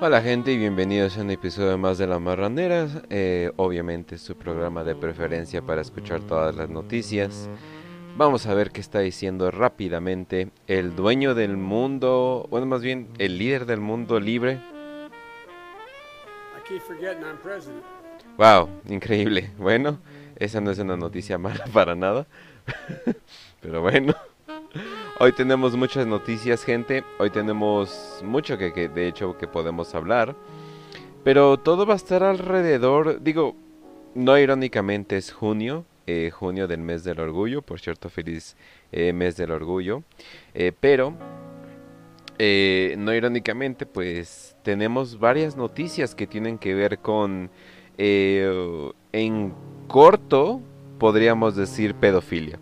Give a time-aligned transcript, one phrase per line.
[0.00, 4.84] Hola gente y bienvenidos a un episodio más de La Marranera, eh, obviamente su programa
[4.84, 7.50] de preferencia para escuchar todas las noticias.
[8.16, 13.38] Vamos a ver qué está diciendo rápidamente el dueño del mundo, bueno más bien el
[13.38, 14.60] líder del mundo libre.
[18.36, 19.50] Wow, increíble.
[19.58, 19.98] Bueno,
[20.36, 22.28] esa no es una noticia mala para nada,
[23.60, 24.14] pero bueno.
[25.20, 27.02] Hoy tenemos muchas noticias, gente.
[27.18, 30.36] Hoy tenemos mucho que, de hecho que podemos hablar.
[31.24, 33.56] Pero todo va a estar alrededor, digo,
[34.14, 38.56] no irónicamente es junio, eh, junio del mes del orgullo, por cierto, feliz
[38.92, 40.04] eh, mes del orgullo.
[40.54, 41.12] Eh, pero,
[42.38, 47.50] no irónicamente, pues tenemos varias noticias que tienen que ver con,
[47.96, 49.54] en
[49.88, 50.60] corto,
[51.00, 52.60] podríamos decir pedofilia.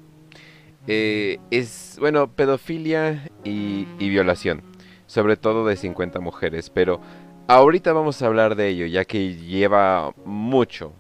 [0.86, 4.62] Eh, es, bueno, pedofilia y, violación,
[5.06, 7.00] sobre todo de 50 mujeres, pero
[7.48, 10.92] ahorita vamos a hablar de ello, ya que lleva mucho.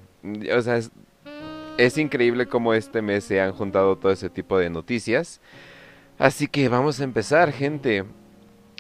[0.56, 0.80] O sea,
[1.78, 5.40] es, increíble cómo este mes se han juntado todo ese tipo de noticias.
[6.18, 8.04] Así que vamos a empezar, gente.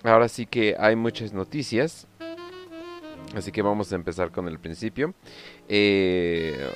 [0.02, 2.08] Ahora sí que hay muchas noticias.
[3.34, 5.14] Así que vamos a empezar con el principio.
[5.68, 6.70] Eh,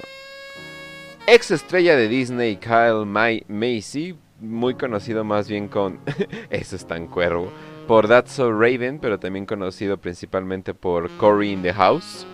[1.32, 6.00] ex estrella de Disney, Kyle Macy, muy conocido más bien con.
[6.50, 7.52] Eso es tan cuervo.
[7.86, 12.26] Por That's So Raven, pero también conocido principalmente por Cory in the House.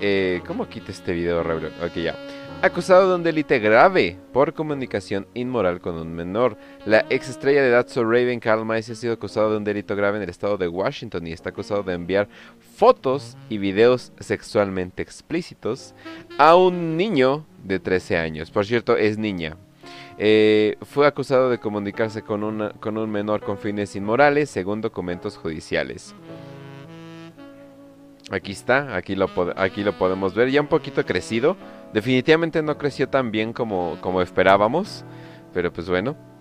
[0.00, 2.14] Eh, ¿Cómo quita este video, Ok, ya.
[2.64, 6.56] Acusado de un delito grave por comunicación inmoral con un menor.
[6.86, 10.16] La ex estrella de That's Raven, Carl Macy, ha sido acusado de un delito grave
[10.16, 12.26] en el estado de Washington y está acusado de enviar
[12.78, 15.94] fotos y videos sexualmente explícitos
[16.38, 18.50] a un niño de 13 años.
[18.50, 19.58] Por cierto, es niña.
[20.16, 26.14] Eh, fue acusado de comunicarse con, con un menor con fines inmorales, según documentos judiciales.
[28.30, 31.56] Aquí está, aquí lo, aquí lo podemos ver, ya un poquito crecido.
[31.92, 35.04] Definitivamente no creció tan bien como, como esperábamos,
[35.52, 36.33] pero pues bueno.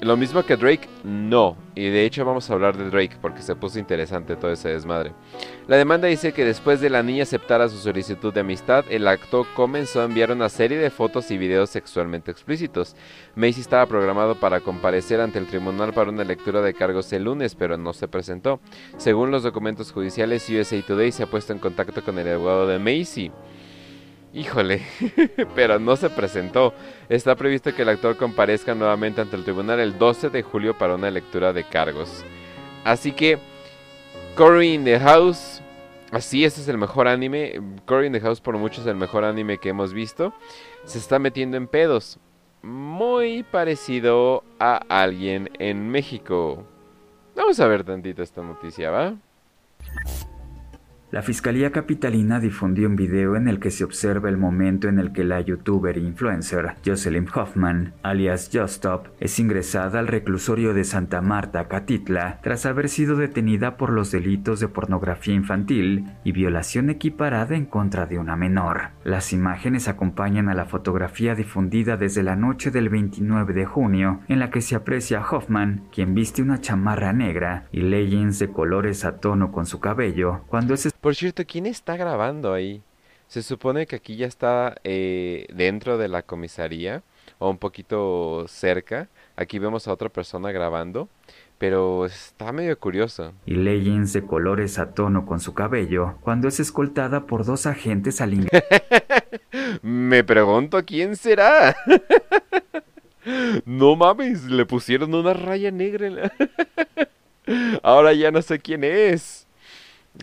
[0.00, 1.58] Lo mismo que Drake, no.
[1.74, 5.12] Y de hecho vamos a hablar de Drake porque se puso interesante todo ese desmadre.
[5.68, 9.46] La demanda dice que después de la niña aceptara su solicitud de amistad, el acto
[9.54, 12.96] comenzó a enviar una serie de fotos y videos sexualmente explícitos.
[13.34, 17.54] Macy estaba programado para comparecer ante el tribunal para una lectura de cargos el lunes,
[17.54, 18.60] pero no se presentó.
[18.96, 22.78] Según los documentos judiciales, USA Today se ha puesto en contacto con el abogado de
[22.78, 23.30] Macy.
[24.32, 24.82] Híjole,
[25.56, 26.72] pero no se presentó.
[27.08, 30.94] Está previsto que el actor comparezca nuevamente ante el tribunal el 12 de julio para
[30.94, 32.24] una lectura de cargos.
[32.84, 33.38] Así que,
[34.36, 35.60] Cory in the House,
[36.12, 37.60] así ese es el mejor anime.
[37.86, 40.32] Cory in the House por mucho es el mejor anime que hemos visto.
[40.84, 42.18] Se está metiendo en pedos.
[42.62, 46.64] Muy parecido a alguien en México.
[47.34, 49.14] Vamos a ver tantito esta noticia, ¿va?
[51.10, 55.12] La Fiscalía Capitalina difundió un video en el que se observa el momento en el
[55.12, 61.20] que la youtuber e influencer Jocelyn Hoffman, alias Justop, es ingresada al reclusorio de Santa
[61.20, 67.56] Marta, Catitla, tras haber sido detenida por los delitos de pornografía infantil y violación equiparada
[67.56, 68.90] en contra de una menor.
[69.02, 74.38] Las imágenes acompañan a la fotografía difundida desde la noche del 29 de junio, en
[74.38, 79.04] la que se aprecia a Hoffman, quien viste una chamarra negra y leggings de colores
[79.04, 82.82] a tono con su cabello, cuando es por cierto, ¿quién está grabando ahí?
[83.28, 87.02] Se supone que aquí ya está eh, dentro de la comisaría
[87.38, 89.08] o un poquito cerca.
[89.36, 91.08] Aquí vemos a otra persona grabando,
[91.58, 93.32] pero está medio curioso.
[93.46, 98.20] Y leggings de colores a tono con su cabello cuando es escoltada por dos agentes
[98.20, 98.48] al
[99.82, 101.76] Me pregunto quién será.
[103.64, 106.32] no mames, le pusieron una raya negra.
[107.82, 109.46] Ahora ya no sé quién es.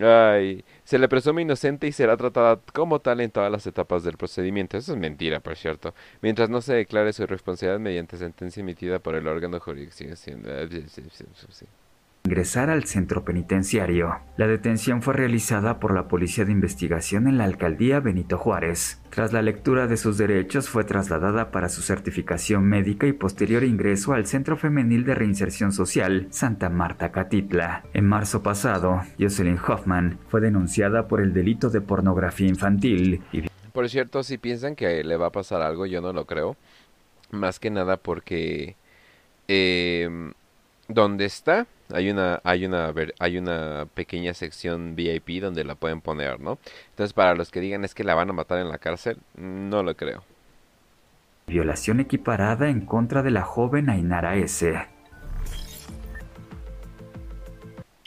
[0.00, 4.16] Ay, se le presume inocente y será tratada como tal en todas las etapas del
[4.18, 4.76] procedimiento.
[4.76, 5.94] Eso es mentira, por cierto.
[6.20, 10.68] Mientras no se declare su responsabilidad mediante sentencia emitida por el órgano jurisdiccional
[12.28, 14.18] ingresar al centro penitenciario.
[14.36, 19.00] La detención fue realizada por la Policía de Investigación en la alcaldía Benito Juárez.
[19.08, 24.12] Tras la lectura de sus derechos fue trasladada para su certificación médica y posterior ingreso
[24.12, 27.84] al Centro Femenil de Reinserción Social Santa Marta Catitla.
[27.94, 33.22] En marzo pasado, Jocelyn Hoffman fue denunciada por el delito de pornografía infantil
[33.78, 36.56] por cierto, si piensan que le va a pasar algo, yo no lo creo.
[37.30, 38.74] Más que nada porque
[39.46, 40.32] eh,
[40.88, 46.40] donde está hay una hay una hay una pequeña sección VIP donde la pueden poner,
[46.40, 46.58] ¿no?
[46.90, 49.82] Entonces para los que digan es que la van a matar en la cárcel, no
[49.82, 50.22] lo creo.
[51.46, 54.86] Violación equiparada en contra de la joven Ainara S.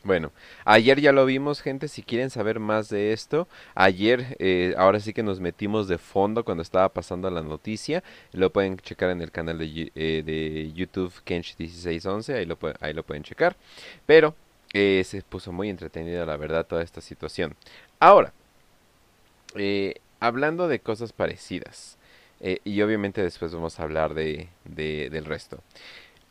[0.03, 0.31] Bueno,
[0.65, 1.87] ayer ya lo vimos, gente.
[1.87, 6.43] Si quieren saber más de esto, ayer, eh, ahora sí que nos metimos de fondo
[6.43, 8.03] cuando estaba pasando la noticia.
[8.31, 12.33] Lo pueden checar en el canal de, eh, de YouTube Kench1611.
[12.33, 13.55] Ahí lo, ahí lo pueden checar.
[14.07, 14.35] Pero
[14.73, 17.55] eh, se puso muy entretenida, la verdad, toda esta situación.
[17.99, 18.33] Ahora,
[20.19, 21.97] hablando de cosas parecidas.
[22.63, 25.59] y obviamente después vamos a hablar de, de, del resto.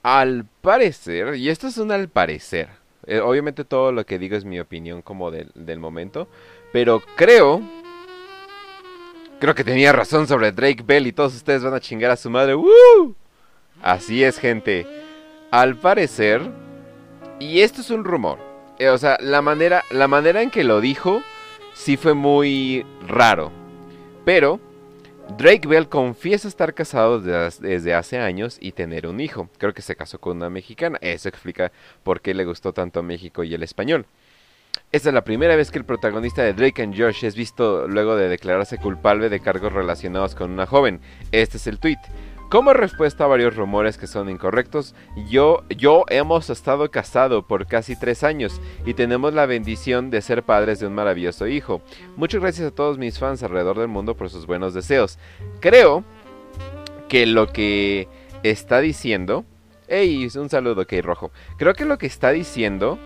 [0.03, 4.45] Al parecer, y esto es un al parecer eh, obviamente todo lo que digo es
[4.45, 6.29] mi opinión como del, del momento.
[6.73, 7.61] Pero creo...
[9.39, 12.29] Creo que tenía razón sobre Drake Bell y todos ustedes van a chingar a su
[12.29, 12.55] madre.
[13.83, 14.87] Así es, gente.
[15.51, 16.43] Al parecer...
[17.39, 18.39] Y esto es un rumor.
[18.79, 21.23] Eh, o sea, la manera, la manera en que lo dijo
[21.73, 23.51] sí fue muy raro.
[24.27, 24.61] Pero
[25.37, 29.49] Drake Bell confiesa estar casado desde hace años y tener un hijo.
[29.59, 30.99] Creo que se casó con una mexicana.
[31.01, 31.73] Eso explica
[32.03, 34.07] por qué le gustó tanto México y el español.
[34.93, 38.17] Esta es la primera vez que el protagonista de Drake and Josh es visto luego
[38.17, 41.01] de declararse culpable de cargos relacionados con una joven.
[41.33, 41.99] Este es el tweet.
[42.51, 44.97] Como respuesta a varios rumores que son incorrectos,
[45.29, 50.43] yo, yo hemos estado casado por casi tres años y tenemos la bendición de ser
[50.43, 51.81] padres de un maravilloso hijo.
[52.17, 55.17] Muchas gracias a todos mis fans alrededor del mundo por sus buenos deseos.
[55.61, 56.03] Creo
[57.09, 58.09] que lo que
[58.43, 59.45] está diciendo...
[59.87, 60.29] ¡Ey!
[60.35, 61.31] Un saludo, Key Rojo.
[61.57, 62.99] Creo que lo que está diciendo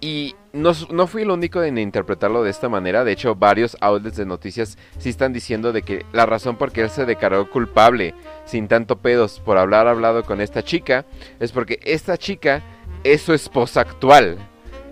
[0.00, 3.04] y no, no, fui el único en interpretarlo de esta manera.
[3.04, 6.82] De hecho, varios outlets de noticias sí están diciendo de que la razón por qué
[6.82, 8.14] él se declaró culpable
[8.44, 11.04] sin tanto pedos por hablar hablado con esta chica
[11.40, 12.62] es porque esta chica
[13.04, 14.38] es su esposa actual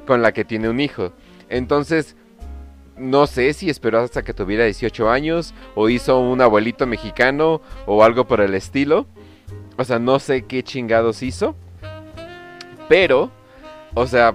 [0.07, 1.13] con la que tiene un hijo.
[1.49, 2.17] Entonces,
[2.97, 8.05] no sé si esperó hasta que tuviera 18 años o hizo un abuelito mexicano o
[8.05, 9.07] algo por el estilo.
[9.77, 11.57] O sea, no sé qué chingados hizo.
[12.89, 13.31] Pero,
[13.95, 14.35] o sea,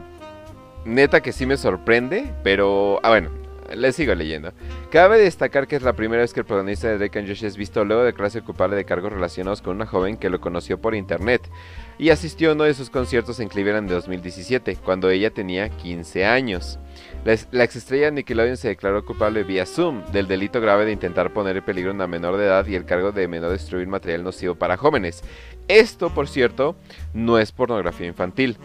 [0.86, 3.00] neta que sí me sorprende, pero...
[3.04, 3.30] Ah, bueno,
[3.76, 4.52] les sigo leyendo.
[4.92, 7.58] Cabe destacar que es la primera vez que el protagonista de Drake and Josh es
[7.58, 10.96] visto luego de clase culpable de cargos relacionados con una joven que lo conoció por
[10.96, 11.50] internet
[11.98, 16.26] y asistió a uno de sus conciertos en Cleveland de 2017, cuando ella tenía 15
[16.26, 16.80] años.
[17.26, 21.58] La, la exestrella Nickelodeon se declaró culpable vía Zoom del delito grave de intentar poner
[21.58, 24.56] en peligro a una menor de edad y el cargo de menor destruir material nocivo
[24.56, 25.24] para jóvenes.
[25.68, 26.76] Esto, por cierto,
[27.14, 28.58] no es pornografía infantil.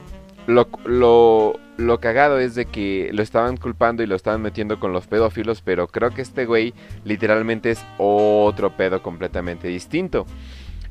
[0.47, 4.93] Lo, lo, lo cagado es de que lo estaban culpando y lo estaban metiendo con
[4.93, 6.75] los pedófilos, pero creo que este güey
[7.05, 10.27] literalmente es otro pedo completamente distinto.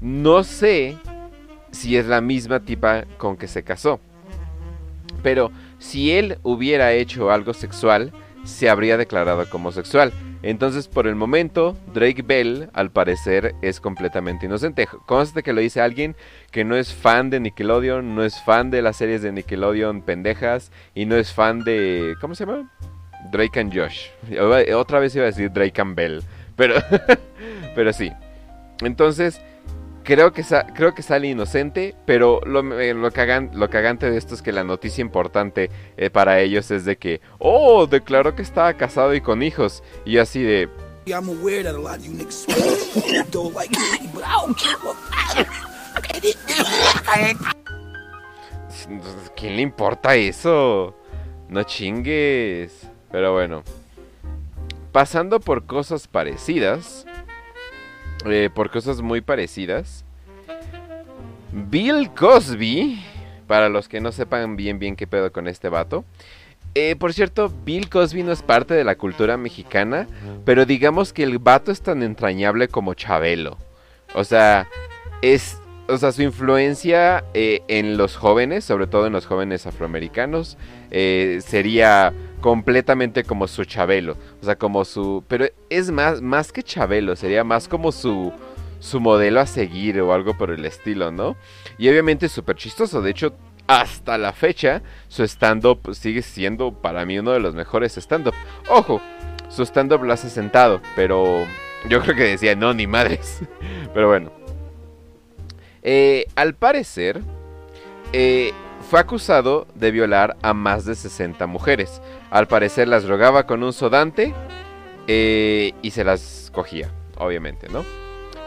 [0.01, 0.97] No sé
[1.71, 3.99] si es la misma tipa con que se casó.
[5.21, 8.11] Pero si él hubiera hecho algo sexual,
[8.43, 10.11] se habría declarado como sexual.
[10.43, 14.87] Entonces, por el momento, Drake Bell, al parecer, es completamente inocente.
[15.05, 16.17] Conste que lo dice alguien
[16.51, 20.71] que no es fan de Nickelodeon, no es fan de las series de Nickelodeon pendejas
[20.93, 22.15] y no es fan de.
[22.19, 22.69] ¿Cómo se llama?
[23.31, 24.07] Drake and Josh.
[24.75, 26.21] Otra vez iba a decir Drake and Bell.
[26.57, 26.75] Pero,
[27.75, 28.11] pero sí.
[28.81, 29.41] Entonces,
[30.03, 30.43] creo que,
[30.75, 34.63] creo que sale inocente, pero lo, eh, lo, lo, cagante de esto es que la
[34.63, 39.41] noticia importante eh, para ellos es de que, oh, declaró que estaba casado y con
[39.41, 39.83] hijos.
[40.05, 40.69] Y así de...
[49.35, 50.95] ¿Quién le importa eso?
[51.49, 52.87] No chingues.
[53.11, 53.63] Pero bueno.
[54.91, 57.05] Pasando por cosas parecidas.
[58.25, 60.05] Eh, por cosas muy parecidas.
[61.51, 63.03] Bill Cosby,
[63.47, 66.03] para los que no sepan bien bien qué pedo con este vato.
[66.75, 70.07] Eh, por cierto, Bill Cosby no es parte de la cultura mexicana,
[70.43, 73.57] pero digamos que el vato es tan entrañable como Chabelo.
[74.15, 74.67] O sea,
[75.21, 80.57] es, o sea, su influencia eh, en los jóvenes, sobre todo en los jóvenes afroamericanos,
[80.91, 82.13] sería
[82.43, 84.17] completamente como su Chabelo.
[84.41, 85.23] O sea, como su...
[85.27, 88.33] Pero es más, más que Chabelo, sería más como su,
[88.79, 91.37] su modelo a seguir o algo por el estilo, ¿no?
[91.77, 93.01] Y obviamente es súper chistoso.
[93.01, 93.33] De hecho,
[93.65, 98.35] hasta la fecha, su stand-up sigue siendo para mí uno de los mejores stand-up.
[98.69, 99.01] Ojo,
[99.47, 101.45] su stand-up lo hace sentado, pero
[101.87, 103.39] yo creo que decía, no, ni madres.
[103.93, 104.42] pero bueno.
[105.83, 107.21] Eh, al parecer,
[108.13, 108.53] eh,
[108.89, 112.01] fue acusado de violar a más de 60 mujeres.
[112.29, 114.33] Al parecer las drogaba con un sodante
[115.07, 117.83] eh, y se las cogía, obviamente, ¿no?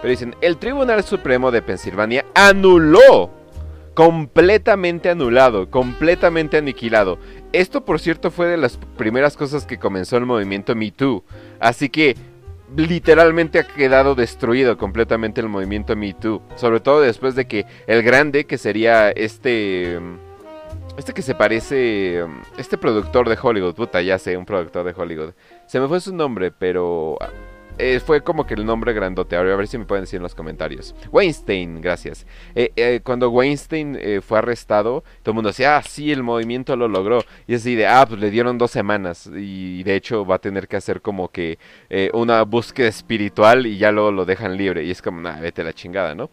[0.00, 3.30] Pero dicen, el Tribunal Supremo de Pensilvania anuló,
[3.94, 7.18] completamente anulado, completamente aniquilado.
[7.52, 11.24] Esto, por cierto, fue de las primeras cosas que comenzó el movimiento Me Too.
[11.58, 12.14] Así que
[12.74, 16.42] literalmente ha quedado destruido completamente el movimiento Me Too.
[16.56, 19.98] Sobre todo después de que el grande, que sería este
[20.96, 22.24] este que se parece.
[22.56, 25.34] Este productor de Hollywood, puta, ya sé, un productor de Hollywood.
[25.66, 27.18] Se me fue su nombre, pero.
[27.78, 29.36] Eh, fue como que el nombre grandote.
[29.36, 30.94] Ahora a ver si me pueden decir en los comentarios.
[31.12, 32.26] Weinstein, gracias.
[32.54, 36.88] Eh, eh, cuando Weinstein fue arrestado, todo el mundo decía, ah, sí, el movimiento lo
[36.88, 37.22] logró.
[37.46, 39.28] Y así de, ah, pues le dieron dos semanas.
[39.34, 41.58] Y de hecho va a tener que hacer como que
[42.12, 44.84] una búsqueda espiritual y ya luego lo dejan libre.
[44.84, 46.30] Y es como, nada, vete a la chingada, ¿no?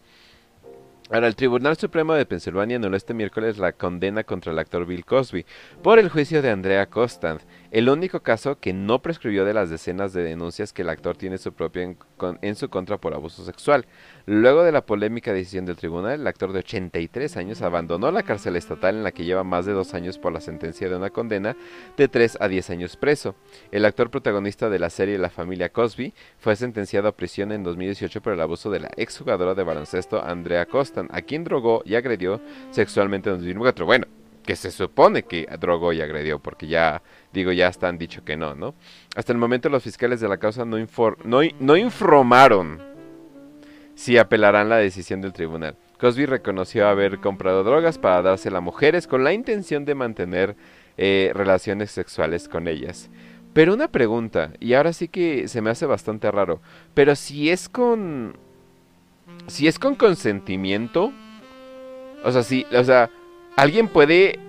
[1.14, 5.04] Ahora, el Tribunal Supremo de Pensilvania anuló este miércoles la condena contra el actor Bill
[5.04, 5.46] Cosby
[5.80, 7.40] por el juicio de Andrea Costant,
[7.70, 11.38] el único caso que no prescribió de las decenas de denuncias que el actor tiene
[11.38, 11.94] su propia
[12.40, 13.86] en, su contra por abuso sexual.
[14.26, 18.56] Luego de la polémica decisión del tribunal, el actor de 83 años abandonó la cárcel
[18.56, 21.56] estatal en la que lleva más de dos años por la sentencia de una condena
[21.96, 23.36] de 3 a 10 años preso.
[23.70, 28.20] El actor protagonista de la serie La familia Cosby fue sentenciado a prisión en 2018
[28.20, 30.66] por el abuso de la exjugadora de baloncesto Andrea
[31.10, 33.86] A quien drogó y agredió sexualmente en 2004.
[33.86, 34.06] Bueno,
[34.44, 38.54] que se supone que drogó y agredió, porque ya, digo, ya están dicho que no,
[38.54, 38.74] ¿no?
[39.16, 40.76] Hasta el momento los fiscales de la causa no,
[41.24, 42.80] no, no informaron
[43.94, 45.76] si apelarán la decisión del tribunal.
[45.98, 50.56] Cosby reconoció haber comprado drogas para dársela a mujeres con la intención de mantener
[50.96, 53.10] eh, relaciones sexuales con ellas.
[53.52, 56.60] Pero una pregunta, y ahora sí que se me hace bastante raro,
[56.92, 58.36] pero si es con...
[59.46, 61.12] Si es con consentimiento,
[62.24, 63.10] o sea, si, o sea,
[63.56, 64.40] ¿Alguien puede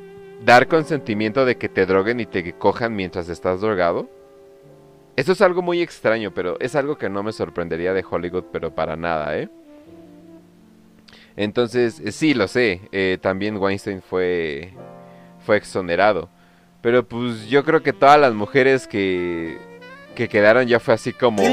[0.43, 4.09] dar consentimiento de que te droguen y te cojan mientras estás drogado?
[5.15, 8.73] Eso es algo muy extraño, pero es algo que no me sorprendería de Hollywood, pero
[8.73, 9.49] para nada, ¿eh?
[11.37, 14.73] Entonces, eh, sí, lo sé, eh, también Weinstein fue,
[15.45, 16.29] fue exonerado.
[16.81, 19.57] Pero pues yo creo que todas las mujeres que,
[20.15, 21.43] que quedaron ya fue así como...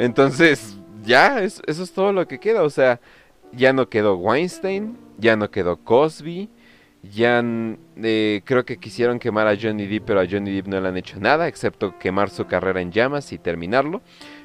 [0.00, 2.98] Entonces, ya, eso es todo lo que queda, o sea
[3.52, 6.48] ya no quedó Weinstein, ya no quedó Cosby,
[7.02, 7.42] ya
[7.96, 10.96] eh, creo que quisieron quemar a Johnny Depp, pero a Johnny Depp no le han
[10.96, 14.02] hecho nada, excepto quemar su carrera en llamas y terminarlo.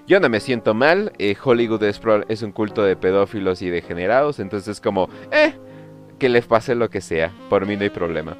[0.07, 4.79] Yo no me siento mal, eh, Hollywood es, un culto de pedófilos y degenerados, entonces
[4.79, 5.53] como, eh,
[6.19, 8.38] que les pase lo que sea, por mí no hay problema.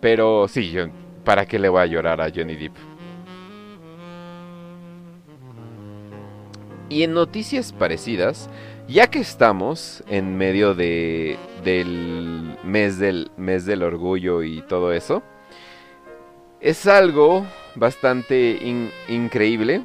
[0.00, 0.86] Pero sí, yo,
[1.24, 2.87] ¿para qué le voy a llorar a Johnny Depp?
[6.88, 8.48] Y en noticias parecidas,
[8.88, 15.22] ya que estamos en medio de, del mes del mes del orgullo y todo eso,
[16.60, 18.58] es algo bastante
[19.08, 19.82] increíble.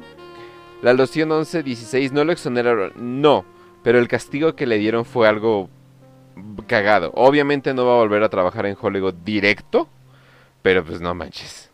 [0.82, 3.44] La loción 1116 no lo exoneraron, no,
[3.82, 5.68] pero el castigo que le dieron fue algo
[6.66, 7.12] cagado.
[7.14, 9.88] Obviamente no va a volver a trabajar en Hollywood directo,
[10.62, 11.70] pero pues no manches.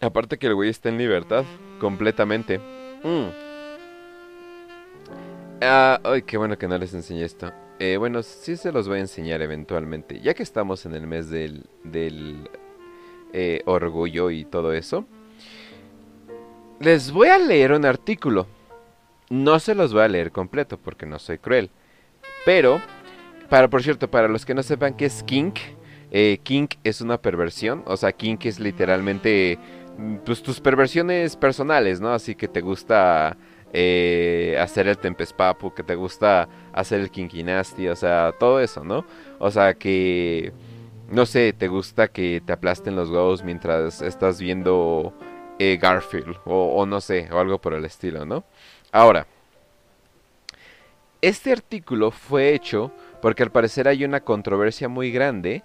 [0.00, 1.44] Aparte que el güey está en libertad,
[1.78, 2.60] completamente.
[3.02, 3.28] Mm.
[5.62, 7.52] Ah, ay, qué bueno que no les enseñé esto.
[7.78, 10.20] Eh, bueno, sí se los voy a enseñar eventualmente.
[10.20, 12.48] Ya que estamos en el mes del, del
[13.32, 15.06] eh, orgullo y todo eso.
[16.78, 18.46] Les voy a leer un artículo.
[19.28, 21.70] No se los voy a leer completo porque no soy cruel.
[22.44, 22.80] Pero,
[23.48, 25.58] para por cierto, para los que no sepan qué es kink,
[26.10, 27.82] eh, kink es una perversión.
[27.86, 29.58] O sea, kink es literalmente
[30.24, 32.12] pues, tus perversiones personales, ¿no?
[32.12, 33.36] Así que te gusta
[33.72, 39.04] eh, hacer el Tempespapu, que te gusta hacer el Kinkinasti, o sea, todo eso, ¿no?
[39.38, 40.52] O sea, que,
[41.08, 45.14] no sé, te gusta que te aplasten los huevos mientras estás viendo
[45.58, 48.44] eh, Garfield, o, no sé, o algo por el estilo, ¿no?
[48.92, 49.26] Ahora,
[51.22, 55.62] este artículo fue hecho porque al parecer hay una controversia muy grande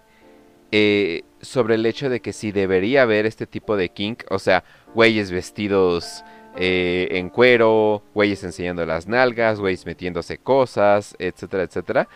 [0.72, 4.64] eh, sobre el hecho de que si debería haber este tipo de kink, o sea,
[4.94, 6.24] güeyes vestidos
[6.58, 12.08] eh, en cuero, güeyes enseñando las nalgas, güeyes metiéndose cosas, etcétera, etcétera.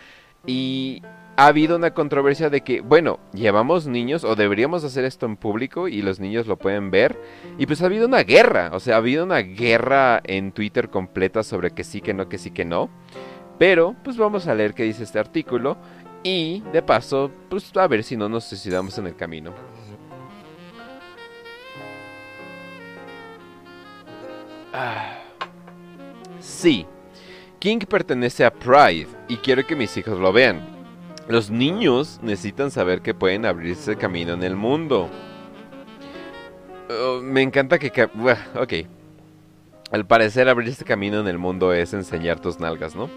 [0.46, 1.02] Y
[1.36, 5.88] ha habido una controversia de que, bueno, llevamos niños o deberíamos hacer esto en público
[5.88, 7.18] y los niños lo pueden ver.
[7.58, 11.42] Y pues ha habido una guerra, o sea, ha habido una guerra en Twitter completa
[11.42, 12.90] sobre que sí, que no, que sí, que no.
[13.58, 15.76] Pero, pues vamos a leer qué dice este artículo
[16.22, 19.52] y, de paso, pues a ver si no nos suicidamos en el camino.
[24.72, 25.18] Ah.
[26.38, 26.86] Sí,
[27.58, 30.60] King pertenece a Pride y quiero que mis hijos lo vean.
[31.28, 35.08] Los niños necesitan saber que pueden abrirse camino en el mundo.
[36.88, 38.08] Oh, me encanta que...
[38.54, 38.72] ok.
[39.92, 43.10] Al parecer abrirse camino en el mundo es enseñar tus nalgas, ¿no?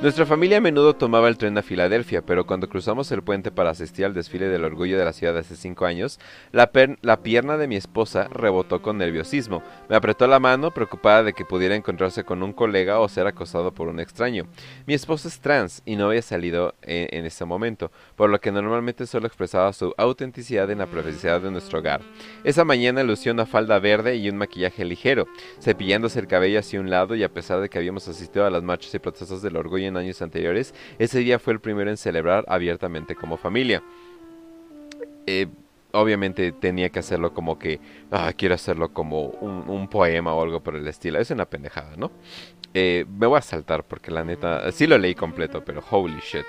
[0.00, 3.68] Nuestra familia a menudo tomaba el tren a Filadelfia, pero cuando cruzamos el puente para
[3.68, 6.18] asistir al desfile del orgullo de la ciudad hace cinco años,
[6.52, 9.62] la, pierna de mi esposa rebotó con nerviosismo.
[9.90, 13.74] Me apretó la mano, preocupada de que pudiera encontrarse con un colega o ser acosado
[13.74, 14.46] por un extraño.
[14.86, 18.52] Mi esposa es trans y no había salido en, en ese momento, por lo que
[18.52, 22.00] normalmente solo expresaba su autenticidad en la privacidad de nuestro hogar.
[22.42, 25.26] Esa mañana lució una falda verde y un maquillaje ligero,
[25.60, 28.62] cepillándose el cabello hacia un lado y a pesar de que habíamos asistido a las
[28.62, 32.44] marchas y protestas del orgullo en años anteriores, ese día fue el primero en celebrar
[32.48, 33.82] abiertamente como familia.
[35.26, 35.46] Eh,
[35.92, 37.80] obviamente tenía que hacerlo como que,
[38.10, 41.18] ah, quiero hacerlo como un, poema o algo por el estilo.
[41.18, 42.10] Es una pendejada, ¿no?
[42.72, 46.46] Eh, me voy a saltar porque la neta, sí lo leí completo, pero holy shit.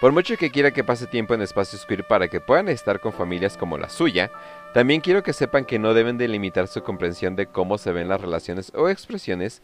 [0.00, 3.12] Por mucho que quiera que pase tiempo en espacios queer para que puedan estar con
[3.12, 4.30] familias como la suya,
[4.72, 8.20] también quiero que sepan que no deben delimitar su comprensión de cómo se ven las
[8.20, 9.62] relaciones o expresiones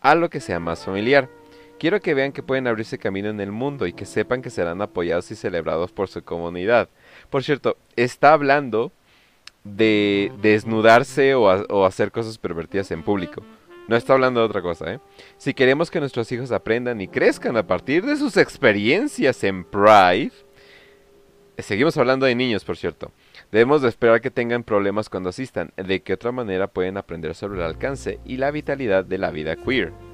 [0.00, 1.28] a lo que sea más familiar.
[1.80, 4.82] Quiero que vean que pueden abrirse camino en el mundo y que sepan que serán
[4.82, 6.90] apoyados y celebrados por su comunidad.
[7.30, 8.92] Por cierto, está hablando
[9.64, 13.42] de desnudarse o, hacer cosas pervertidas en público.
[13.88, 15.00] No está hablando de otra cosa, ¿eh?
[15.38, 20.32] Si queremos que nuestros hijos aprendan y crezcan a partir de sus experiencias en Pride,
[21.56, 23.10] seguimos hablando de niños, por cierto.
[23.50, 25.72] Debemos de esperar que tengan problemas cuando asistan.
[25.76, 29.56] De qué otra manera pueden aprender sobre el alcance y la vitalidad de la vida
[29.56, 30.09] queer.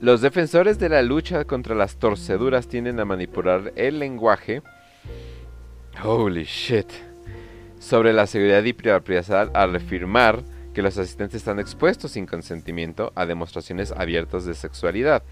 [0.00, 4.62] Los defensores de la lucha contra las torceduras tienden a manipular el lenguaje.
[6.02, 6.86] Holy shit.
[7.78, 10.42] Sobre la seguridad y privacidad al afirmar
[10.72, 15.22] que los asistentes están expuestos sin consentimiento a demostraciones abiertas de sexualidad.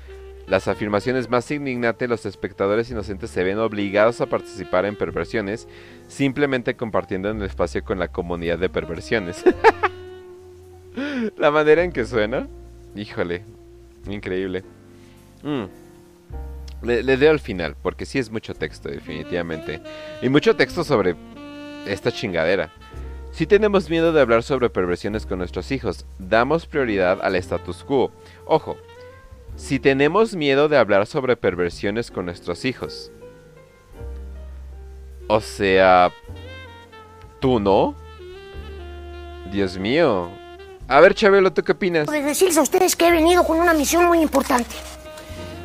[0.47, 5.67] Las afirmaciones más indignantes, los espectadores inocentes se ven obligados a participar en perversiones
[6.09, 9.43] simplemente compartiendo en el espacio con la comunidad de perversiones.
[11.39, 12.49] la manera en que suena,
[12.95, 13.45] híjole,
[14.09, 14.65] Increíble.
[15.43, 15.65] Mm.
[16.83, 19.81] Le, le al final, porque sí es mucho texto, definitivamente.
[20.23, 21.17] Y mucho texto sobre
[21.87, 22.73] esta chingadera.
[23.33, 28.11] Si tenemos miedo de hablar sobre perversiones con nuestros hijos, damos prioridad al status quo.
[28.47, 28.77] Ojo,
[29.57, 33.11] si tenemos miedo de hablar sobre perversiones con nuestros hijos.
[35.27, 36.11] O sea,
[37.41, 37.95] ¿tú no?
[39.53, 40.31] Dios mío,
[40.89, 42.07] a ver, Chabelo, ¿tú qué opinas?
[42.07, 44.75] Pues decirles a ustedes que he venido con una misión muy importante.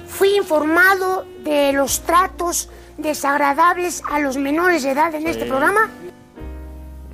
[0.08, 5.90] Fui informado de los tratos desagradables a los menores de edad en este programa.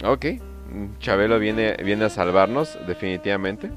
[0.03, 0.25] Ok,
[0.99, 3.69] Chabelo viene, viene a salvarnos, definitivamente.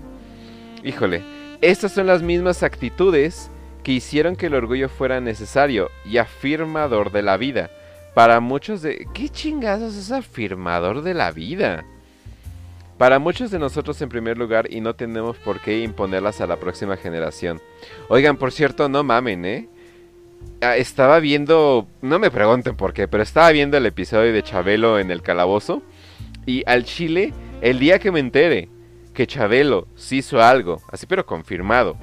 [0.82, 1.22] Híjole,
[1.60, 3.50] estas son las mismas actitudes
[3.82, 7.70] que hicieron que el orgullo fuera necesario y afirmador de la vida.
[8.14, 9.06] Para muchos de...
[9.14, 11.84] ¿Qué chingados es afirmador de la vida?
[13.02, 16.58] Para muchos de nosotros en primer lugar y no tenemos por qué imponerlas a la
[16.58, 17.60] próxima generación.
[18.06, 19.68] Oigan, por cierto, no mamen, ¿eh?
[20.60, 25.00] Ah, estaba viendo, no me pregunten por qué, pero estaba viendo el episodio de Chabelo
[25.00, 25.82] en el calabozo
[26.46, 28.68] y al Chile, el día que me entere
[29.12, 31.96] que Chabelo sí hizo algo, así pero confirmado,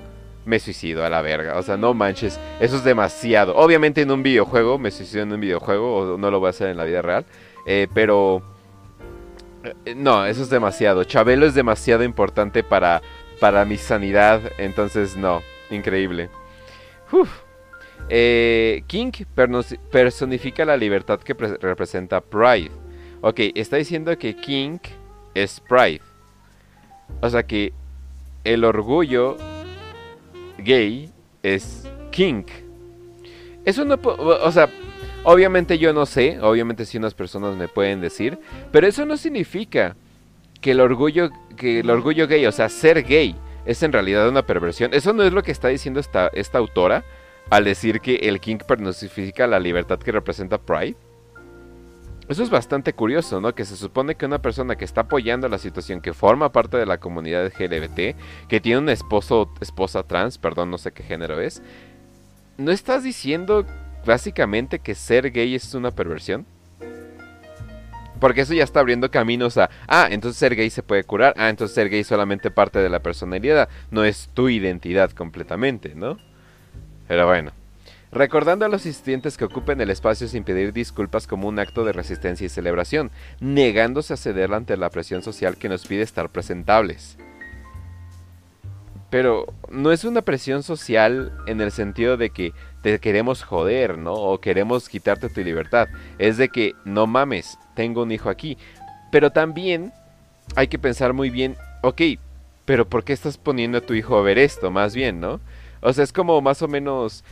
[0.44, 1.58] me suicido a la verga.
[1.58, 3.56] O sea, no manches, eso es demasiado.
[3.56, 6.68] Obviamente en un videojuego, me suicido en un videojuego, o no lo voy a hacer
[6.68, 7.26] en la vida real,
[7.66, 8.59] eh, pero
[9.96, 11.04] no, eso es demasiado.
[11.04, 13.02] Chabelo es demasiado importante para,
[13.40, 14.42] para mi sanidad.
[14.58, 15.42] Entonces, no.
[15.70, 16.30] Increíble.
[18.10, 19.12] Eh, King
[19.92, 22.72] personifica la libertad que representa Pride.
[23.22, 24.80] Ok, está diciendo que King
[25.34, 26.02] es Pride.
[27.22, 27.74] O sea que
[28.44, 29.38] el orgullo
[30.58, 31.12] gay
[31.44, 32.46] es King.
[33.66, 34.00] Eso no...
[34.04, 34.70] O sea,
[35.24, 38.40] Obviamente yo no sé, obviamente si unas personas me pueden decir,
[38.72, 39.96] pero eso no significa
[40.62, 44.46] que el orgullo, que el orgullo gay, o sea, ser gay, es en realidad una
[44.46, 44.94] perversión.
[44.94, 47.04] Eso no es lo que está diciendo esta, autora
[47.50, 50.96] al decir que el King personifica la libertad que representa Pride.
[52.28, 53.56] Eso es bastante curioso, ¿no?
[53.56, 56.86] Que se supone que una persona que está apoyando la situación, que forma parte de
[56.86, 58.16] la comunidad LGBT,
[58.48, 61.64] que tiene un esposo, esposa trans, perdón, no sé qué género es,
[62.58, 63.66] no estás diciendo
[64.06, 66.46] básicamente que ser gay es una perversión.
[68.20, 71.50] Porque eso ya está abriendo caminos a, ah, entonces ser gay se puede curar, ah,
[71.50, 76.18] entonces ser gay solamente parte de la personalidad, no es tu identidad completamente, ¿no?
[77.08, 77.52] Pero bueno.
[78.12, 81.94] Recordando a los asistentes que ocupen el espacio sin pedir disculpas como un acto de
[81.94, 87.20] resistencia y celebración, negándose a ceder ante la presión social que nos pide estar presentables.
[89.10, 94.14] Pero no es una presión social en el sentido de que te queremos joder, ¿no?
[94.14, 95.88] O queremos quitarte tu libertad.
[96.20, 98.58] Es de que, no mames, tengo un hijo aquí.
[99.12, 99.92] Pero también
[100.56, 102.02] hay que pensar muy bien, ok,
[102.66, 104.70] pero ¿por qué estás poniendo a tu hijo a ver esto?
[104.70, 105.40] Más bien, ¿no?
[105.82, 107.24] O sea, es como más o menos...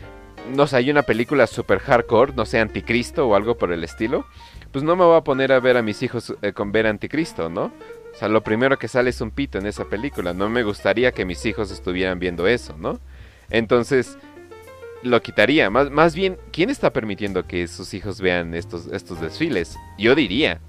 [0.56, 4.26] no sé, hay una película super hardcore, no sé, Anticristo o algo por el estilo,
[4.71, 7.49] pues no me voy a poner a ver a mis hijos eh, con ver Anticristo,
[7.49, 7.65] ¿no?
[7.65, 10.34] O sea, lo primero que sale es un pito en esa película.
[10.34, 12.99] No me gustaría que mis hijos estuvieran viendo eso, ¿no?
[13.49, 14.17] Entonces,
[15.03, 15.69] lo quitaría.
[15.69, 19.77] Más, más bien, ¿quién está permitiendo que sus hijos vean estos, estos desfiles?
[19.97, 20.62] Yo diría.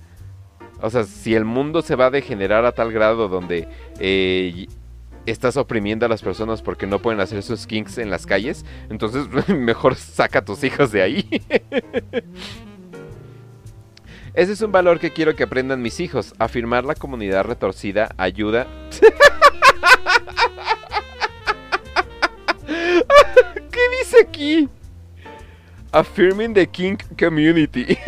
[0.80, 3.66] O sea, si el mundo se va a degenerar a tal grado donde
[3.98, 4.66] eh,
[5.26, 9.26] estás oprimiendo a las personas porque no pueden hacer sus kinks en las calles, entonces
[9.48, 11.28] mejor saca a tus hijos de ahí.
[14.38, 16.32] Ese es un valor que quiero que aprendan mis hijos.
[16.38, 18.68] Afirmar la comunidad retorcida ayuda.
[22.64, 24.68] ¿Qué dice aquí?
[25.90, 27.98] Affirming the kink community.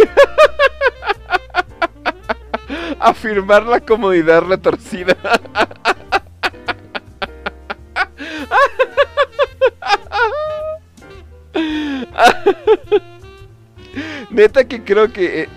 [3.01, 5.17] Afirmar la comunidad retorcida.
[14.31, 15.49] Neta que creo que eh,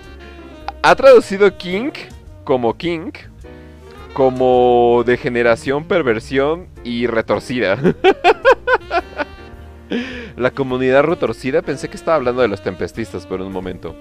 [0.84, 1.90] ha traducido King
[2.44, 3.12] como King,
[4.14, 7.78] como degeneración, perversión y retorcida.
[10.36, 13.96] La comunidad retorcida, pensé que estaba hablando de los tempestistas por un momento.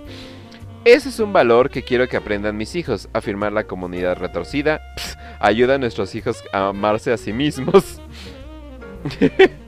[0.85, 3.09] Ese es un valor que quiero que aprendan mis hijos.
[3.13, 4.81] Afirmar la comunidad retorcida
[5.39, 8.01] ayuda a nuestros hijos a amarse a sí mismos.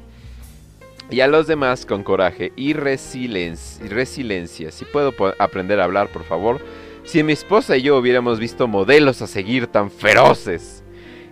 [1.11, 4.73] y a los demás con coraje y resiliencia.
[4.73, 6.61] Si puedo aprender a hablar, por favor.
[7.05, 10.83] Si mi esposa y yo hubiéramos visto modelos a seguir tan feroces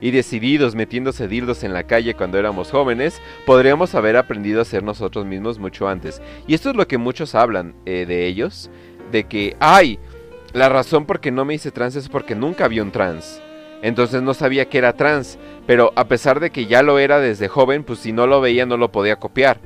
[0.02, 4.82] y decididos metiéndose dildos en la calle cuando éramos jóvenes, podríamos haber aprendido a ser
[4.82, 6.20] nosotros mismos mucho antes.
[6.46, 8.70] Y esto es lo que muchos hablan eh, de ellos,
[9.11, 9.98] de que, ay,
[10.52, 13.40] la razón por qué no me hice trans es porque nunca vi un trans.
[13.80, 17.48] Entonces no sabía que era trans, pero a pesar de que ya lo era desde
[17.48, 19.58] joven, pues si no lo veía no lo podía copiar.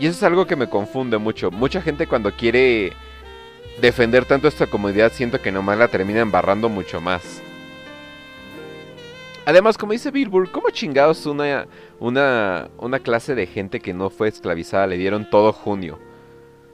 [0.00, 1.52] Y eso es algo que me confunde mucho.
[1.52, 2.92] Mucha gente cuando quiere
[3.80, 7.42] defender tanto esta comunidad siento que nomás la termina embarrando mucho más.
[9.46, 11.66] Además, como dice Billboard, ¿cómo chingados una,
[11.98, 15.98] una, una clase de gente que no fue esclavizada le dieron todo junio?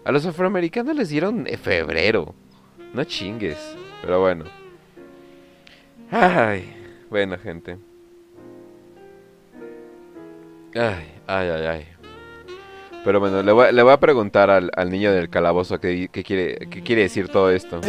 [0.04, 2.34] A los afroamericanos les dieron febrero.
[2.92, 3.76] No chingues.
[4.02, 4.44] Pero bueno.
[6.10, 6.74] Ay,
[7.08, 7.78] bueno, gente.
[10.74, 11.93] Ay, ay, ay, ay.
[13.04, 16.24] Pero bueno, le voy, le voy a preguntar al, al, niño del calabozo qué, qué,
[16.24, 17.80] quiere, qué quiere decir todo esto.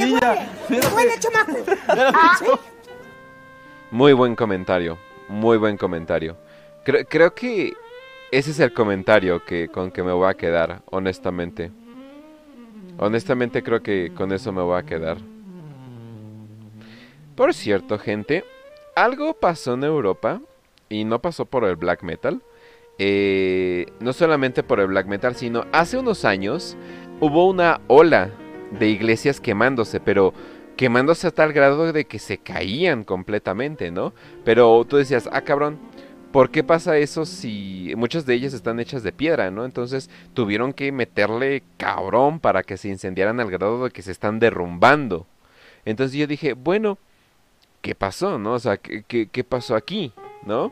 [3.92, 4.98] Muy buen comentario,
[5.30, 6.36] muy buen comentario.
[6.84, 7.74] Creo, creo que
[8.32, 11.72] ese es el comentario que, con que me voy a quedar, honestamente.
[12.98, 15.18] Honestamente creo que con eso me voy a quedar.
[17.36, 18.44] Por cierto, gente,
[18.96, 20.42] algo pasó en Europa
[20.90, 22.42] y no pasó por el black metal.
[22.98, 26.78] Eh, no solamente por el black metal, sino hace unos años
[27.20, 28.32] hubo una ola
[28.72, 30.34] de iglesias quemándose, pero
[30.78, 34.14] quemándose a tal grado de que se caían completamente, ¿no?
[34.44, 35.78] Pero tú decías, ah, cabrón,
[36.32, 39.66] ¿por qué pasa eso si muchas de ellas están hechas de piedra, ¿no?
[39.66, 44.40] Entonces tuvieron que meterle cabrón para que se incendiaran al grado de que se están
[44.40, 45.26] derrumbando.
[45.86, 46.98] Entonces yo dije, bueno,
[47.82, 48.54] ¿qué pasó, no?
[48.54, 50.12] O sea, ¿qué, qué, qué pasó aquí,
[50.46, 50.72] no?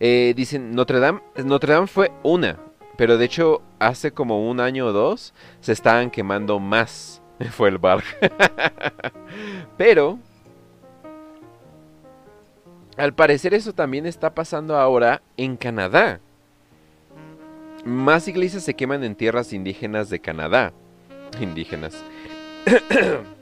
[0.00, 2.58] Eh, dicen, Notre Dame, Notre Dame fue una,
[2.96, 7.22] pero de hecho hace como un año o dos se estaban quemando más.
[7.50, 8.02] fue el bar.
[9.76, 10.18] pero,
[12.96, 16.20] al parecer eso también está pasando ahora en Canadá.
[17.84, 20.72] Más iglesias se queman en tierras indígenas de Canadá.
[21.40, 21.94] Indígenas.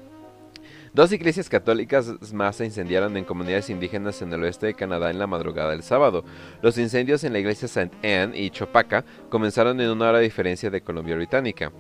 [0.97, 5.19] Dos iglesias católicas más se incendiaron en comunidades indígenas en el oeste de Canadá en
[5.19, 6.25] la madrugada del sábado.
[6.63, 7.91] Los incendios en la iglesia St.
[8.03, 11.71] Anne y Chopaca comenzaron en una hora de diferencia de Colombia Británica.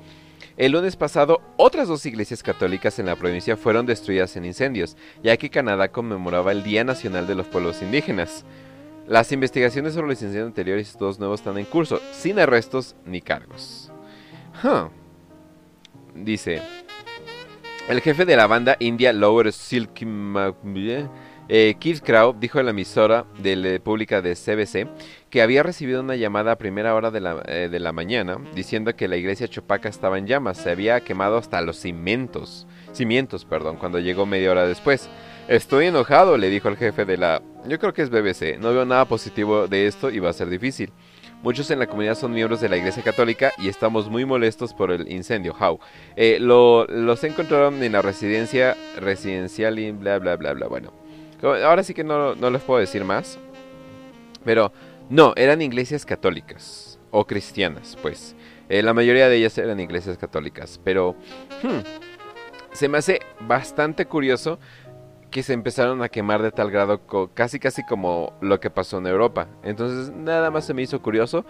[0.58, 5.38] El lunes pasado, otras dos iglesias católicas en la provincia fueron destruidas en incendios, ya
[5.38, 8.44] que Canadá conmemoraba el Día Nacional de los Pueblos Indígenas.
[9.06, 13.22] Las investigaciones sobre los incendios anteriores y todos nuevos están en curso, sin arrestos ni
[13.22, 13.90] cargos.
[16.14, 16.60] Dice,
[17.88, 19.90] el jefe de la banda india Lower Silk
[21.48, 24.88] eh, Keith Crow dijo en la emisora de la pública de CBC
[25.30, 28.96] que había recibido una llamada a primera hora de la, eh, de la, mañana diciendo
[28.96, 33.76] que la iglesia Chopaca estaba en llamas, se había quemado hasta los cimientos, cimientos, perdón,
[33.76, 35.08] cuando llegó media hora después.
[35.46, 37.40] Estoy enojado, le dijo el jefe de la...
[37.68, 40.48] Yo creo que es BBC, no veo nada positivo de esto y va a ser
[40.48, 40.90] difícil.
[41.46, 44.90] Muchos en la comunidad son miembros de la Iglesia Católica y estamos muy molestos por
[44.90, 45.54] el incendio.
[45.54, 45.78] How?
[46.16, 50.66] Eh, lo, los encontraron en la residencia residencial y bla bla bla bla.
[50.66, 50.92] Bueno,
[51.44, 53.38] ahora sí que no, no les puedo decir más.
[54.44, 54.72] Pero
[55.08, 56.98] no, eran iglesias católicas.
[57.12, 58.34] o cristianas, pues.
[58.68, 61.14] Eh, la mayoría de ellas eran iglesias católicas, pero
[61.62, 61.78] hmm,
[62.72, 64.58] se me hace bastante curioso
[65.30, 67.00] que se empezaron a quemar de tal grado,
[67.34, 69.48] casi casi como lo que pasó en Europa.
[69.62, 71.44] Entonces nada más se me hizo curioso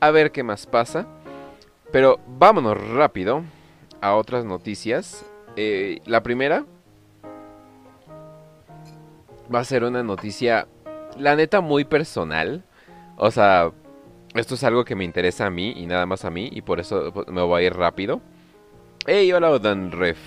[0.00, 1.06] a ver qué más pasa.
[1.92, 3.42] Pero vámonos rápido
[4.00, 5.24] a otras noticias.
[5.56, 6.64] Eh, la primera
[9.52, 10.68] va a ser una noticia,
[11.18, 12.64] la neta, muy personal.
[13.16, 13.72] O sea,
[14.34, 16.78] esto es algo que me interesa a mí y nada más a mí, y por
[16.80, 18.20] eso me voy a ir rápido.
[19.06, 20.18] Hey, hola, Dan Ref.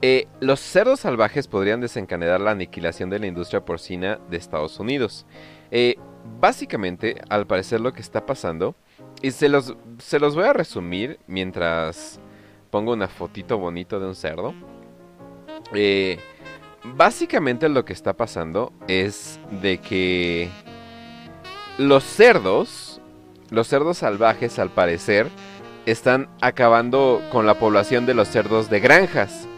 [0.00, 5.26] Eh, los cerdos salvajes podrían desencadenar la aniquilación de la industria porcina de Estados Unidos.
[5.70, 5.96] Eh,
[6.40, 8.76] básicamente, al parecer lo que está pasando,
[9.22, 12.20] y se los, se los voy a resumir mientras
[12.70, 14.54] pongo una fotito bonito de un cerdo.
[15.74, 16.18] Eh,
[16.96, 20.48] básicamente lo que está pasando es de que
[21.78, 23.00] los cerdos,
[23.50, 25.28] los cerdos salvajes al parecer,
[25.86, 29.48] están acabando con la población de los cerdos de granjas.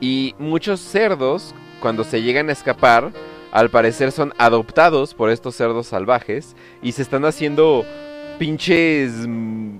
[0.00, 3.12] Y muchos cerdos, cuando se llegan a escapar,
[3.52, 7.84] al parecer son adoptados por estos cerdos salvajes y se están haciendo
[8.38, 9.78] pinches mm,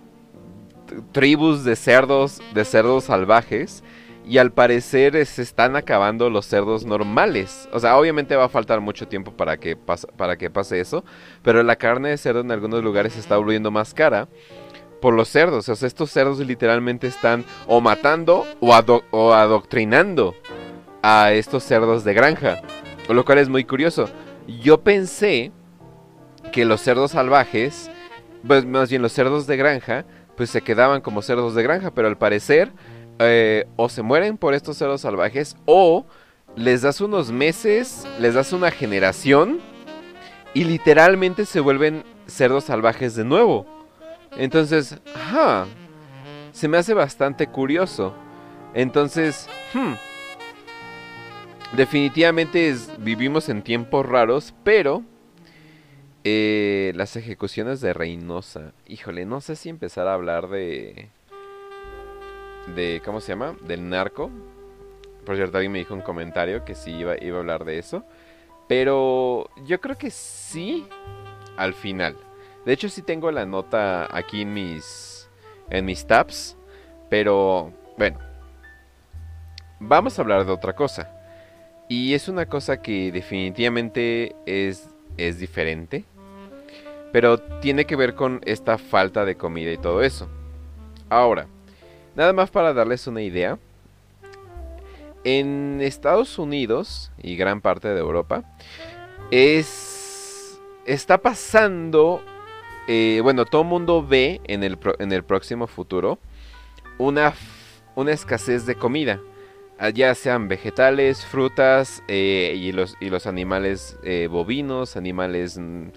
[1.12, 3.84] tribus de cerdos, de cerdos salvajes
[4.28, 7.66] y al parecer se están acabando los cerdos normales.
[7.72, 11.02] O sea, obviamente va a faltar mucho tiempo para que, para que pase eso.
[11.42, 14.28] Pero la carne de cerdo en algunos lugares se está volviendo más cara
[15.00, 15.68] por los cerdos.
[15.68, 20.34] O sea, estos cerdos literalmente están o matando o, o adoctrinando
[21.02, 22.60] a estos cerdos de granja.
[23.08, 24.08] Lo cual es muy curioso.
[24.46, 25.52] Yo pensé
[26.52, 27.90] que los cerdos salvajes,
[28.46, 30.04] pues más bien los cerdos de granja,
[30.36, 31.90] pues se quedaban como cerdos de granja.
[31.92, 32.72] Pero al parecer
[33.18, 36.06] eh, o se mueren por estos cerdos salvajes o
[36.56, 39.60] les das unos meses, les das una generación
[40.54, 43.77] y literalmente se vuelven cerdos salvajes de nuevo.
[44.38, 45.66] Entonces, ajá,
[46.52, 48.14] se me hace bastante curioso.
[48.72, 49.94] Entonces, hmm,
[51.76, 55.02] definitivamente vivimos en tiempos raros, pero
[56.24, 61.10] eh, las ejecuciones de Reynosa, híjole, no sé si empezar a hablar de
[62.74, 63.56] de ¿cómo se llama?
[63.66, 64.30] Del narco.
[65.24, 68.04] Por cierto, alguien me dijo un comentario que sí iba, iba a hablar de eso.
[68.68, 70.86] Pero yo creo que sí
[71.56, 72.16] al final.
[72.64, 75.28] De hecho, sí tengo la nota aquí en mis,
[75.70, 76.56] en mis tabs.
[77.08, 78.18] Pero, bueno.
[79.80, 81.10] Vamos a hablar de otra cosa.
[81.88, 86.04] Y es una cosa que definitivamente es, es diferente.
[87.12, 90.28] Pero tiene que ver con esta falta de comida y todo eso.
[91.08, 91.46] Ahora,
[92.18, 93.60] Nada más para darles una idea.
[95.22, 98.42] En Estados Unidos y gran parte de Europa
[99.30, 102.20] es está pasando
[102.88, 106.18] eh, bueno todo mundo ve en el, en el próximo futuro
[106.98, 107.34] una,
[107.94, 109.20] una escasez de comida
[109.78, 115.88] ah, ya sean vegetales, frutas eh, y, los, y los animales eh, bovinos, animales mm,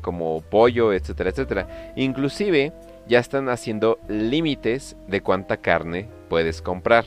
[0.00, 1.92] como pollo, etcétera, etcétera.
[1.94, 2.72] Inclusive
[3.06, 7.04] ya están haciendo límites de cuánta carne puedes comprar.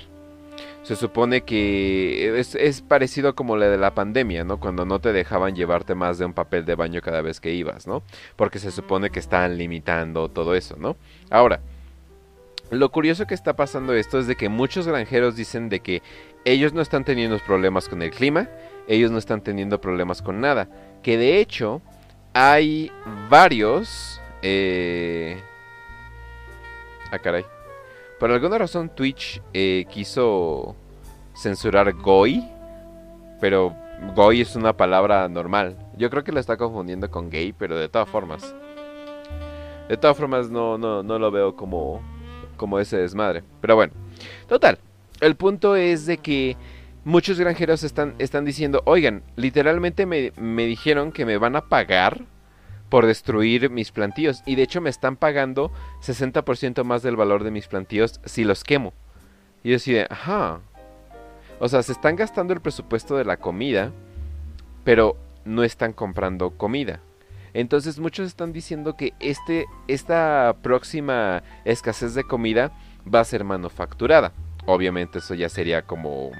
[0.84, 4.60] Se supone que es, parecido como la de la pandemia, ¿no?
[4.60, 7.86] Cuando no te dejaban llevarte más de un papel de baño cada vez que ibas,
[7.86, 8.02] ¿no?
[8.36, 10.98] Porque se supone que están limitando todo eso, ¿no?
[11.30, 11.62] Ahora,
[12.72, 16.02] lo curioso que está pasando esto es de que muchos granjeros dicen de que
[16.46, 18.50] ellos no están teniendo problemas con el clima,
[18.88, 20.68] ellos no están teniendo problemas con nada.
[21.04, 21.82] Que de hecho
[22.34, 22.92] hay
[23.30, 24.20] varios...
[24.42, 25.38] Eh,
[27.12, 27.46] Ah, caray.
[28.22, 30.76] Por alguna razón Twitch eh, quiso
[31.36, 32.48] censurar Goy.
[33.40, 33.76] Pero
[34.14, 35.76] Goy es una palabra normal.
[35.98, 38.54] Yo creo que lo está confundiendo con gay, pero de todas formas.
[39.90, 42.00] De todas formas no, no, no lo veo como,
[42.58, 43.42] como ese desmadre.
[43.60, 43.94] Pero bueno.
[44.48, 44.78] Total.
[45.20, 46.58] El punto es de que
[47.04, 52.22] muchos granjeros están, están diciendo, oigan, literalmente me, me dijeron que me van a pagar
[52.92, 54.44] por destruir mis plantíos.
[54.46, 58.66] Y de hecho me están pagando 60% más del valor de mis plantíos si los
[58.66, 58.94] quemo.
[59.64, 60.60] Y yo decía, ajá.
[61.60, 63.94] O sea, se están gastando el presupuesto de la comida,
[64.84, 67.00] pero no están comprando comida.
[67.54, 72.74] Entonces muchos están diciendo que este, esta próxima escasez de comida
[73.04, 74.34] va a ser manufacturada.
[74.66, 76.32] Obviamente eso ya sería como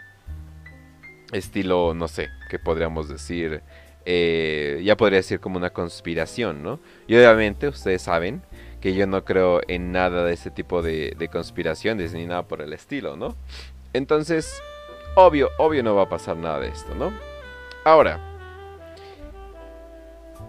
[1.32, 3.64] estilo, no sé, ¿qué podríamos decir?
[4.06, 6.80] Eh, ya podría decir como una conspiración, ¿no?
[7.08, 8.42] Y obviamente ustedes saben
[8.80, 12.74] que yo no creo en nada de ese tipo de, conspiraciones ni nada por el
[12.74, 13.36] estilo, ¿no?
[13.94, 14.62] Entonces,
[15.16, 17.14] obvio, obvio no va a pasar nada de esto, ¿no?
[17.86, 18.20] Ahora,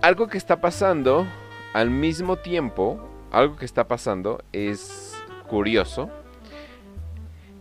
[0.00, 1.26] algo que está pasando
[1.74, 5.16] al mismo tiempo algo que está pasando es
[5.48, 6.10] curioso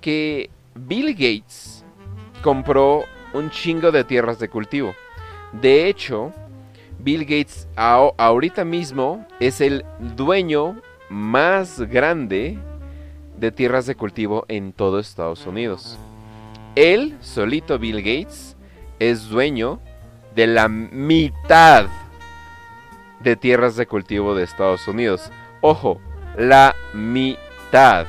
[0.01, 1.85] que Bill Gates
[2.43, 4.93] compró un chingo de tierras de cultivo.
[5.53, 6.31] De hecho,
[6.99, 9.85] Bill Gates ahorita mismo es el
[10.15, 12.57] dueño más grande
[13.37, 15.97] de tierras de cultivo en todo Estados Unidos.
[16.75, 18.55] Él, solito Bill Gates,
[18.99, 19.81] es dueño
[20.35, 21.87] de la mitad
[23.19, 25.31] de tierras de cultivo de Estados Unidos.
[25.59, 25.99] Ojo,
[26.37, 28.05] la mitad.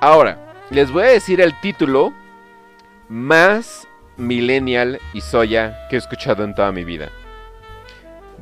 [0.00, 2.12] Ahora, les voy a decir el título
[3.08, 3.85] más
[4.16, 7.10] millennial y soya que he escuchado en toda mi vida.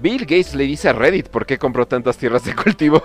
[0.00, 3.02] Bill Gates le dice a Reddit por qué compró tantas tierras de cultivo.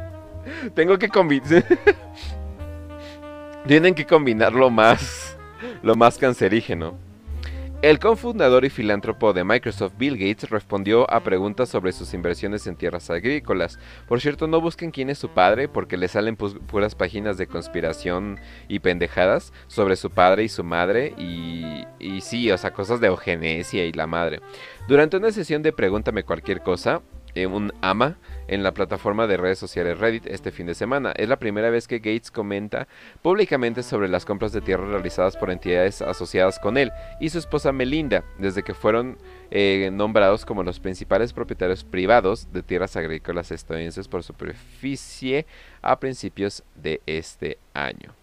[0.74, 1.64] Tengo que combinar.
[3.66, 5.36] Tienen que combinarlo más.
[5.82, 6.96] Lo más cancerígeno.
[7.82, 12.76] El cofundador y filántropo de Microsoft, Bill Gates, respondió a preguntas sobre sus inversiones en
[12.76, 13.80] tierras agrícolas.
[14.06, 18.38] Por cierto, no busquen quién es su padre porque le salen puras páginas de conspiración
[18.68, 23.08] y pendejadas sobre su padre y su madre y, y sí, o sea, cosas de
[23.08, 24.38] eugenesia y la madre.
[24.86, 27.02] Durante una sesión de Pregúntame cualquier cosa,
[27.34, 28.16] eh, un ama
[28.48, 31.12] en la plataforma de redes sociales Reddit este fin de semana.
[31.16, 32.88] Es la primera vez que Gates comenta
[33.22, 37.72] públicamente sobre las compras de tierra realizadas por entidades asociadas con él y su esposa
[37.72, 39.18] Melinda, desde que fueron
[39.50, 45.46] eh, nombrados como los principales propietarios privados de tierras agrícolas estadounidenses por superficie
[45.80, 48.21] a principios de este año.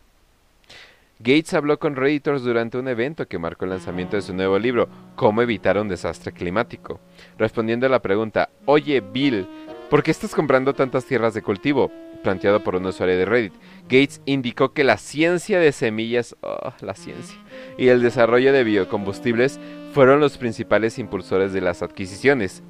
[1.22, 4.88] Gates habló con Redditors durante un evento que marcó el lanzamiento de su nuevo libro,
[5.18, 7.02] Cómo evitar un desastre climático.
[7.38, 9.46] Respondiendo a la pregunta, Oye Bill,
[9.90, 11.92] ¿por qué estás comprando tantas tierras de cultivo?
[12.24, 13.54] planteado por un usuario de Reddit.
[13.84, 17.38] Gates indicó que la ciencia de semillas, oh, la ciencia,
[17.78, 19.60] y el desarrollo de biocombustibles
[19.94, 22.62] fueron los principales impulsores de las adquisiciones.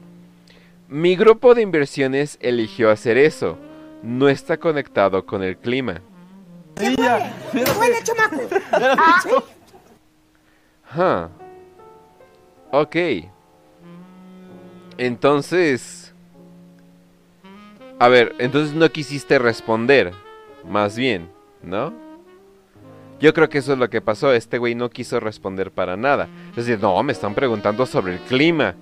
[0.88, 3.58] Mi grupo de inversiones eligió hacer eso.
[4.02, 6.02] No está conectado con el clima.
[6.80, 7.94] ¿Qué fue?
[8.04, 8.42] chamaco?
[10.92, 11.30] ¿Ah?
[12.72, 12.96] Ok.
[14.98, 16.14] Entonces...
[18.00, 20.14] A ver, entonces no quisiste responder.
[20.66, 21.30] Más bien,
[21.62, 21.94] ¿no?
[23.20, 24.32] Yo creo que eso es lo que pasó.
[24.32, 26.30] Este güey no quiso responder para nada.
[26.52, 28.76] Es decir, no, me están preguntando sobre el clima.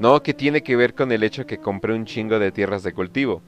[0.00, 2.92] No, que tiene que ver con el hecho que compré un chingo de tierras de
[2.92, 3.40] cultivo.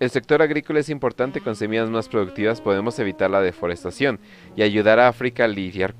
[0.00, 4.18] El sector agrícola es importante, con semillas más productivas podemos evitar la deforestación
[4.56, 5.94] y ayudar a África a lidiar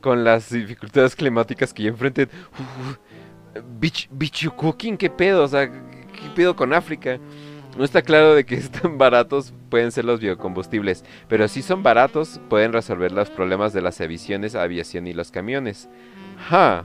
[0.00, 2.28] con las dificultades climáticas que ya enfrenten.
[4.56, 5.44] cooking, ¿qué pedo?
[5.44, 7.20] O sea, ¿qué pedo con África?
[7.78, 12.40] No está claro de que están baratos pueden ser los biocombustibles, pero si son baratos
[12.50, 15.88] pueden resolver los problemas de las aviaciones, aviación y los camiones.
[16.50, 16.82] Ha,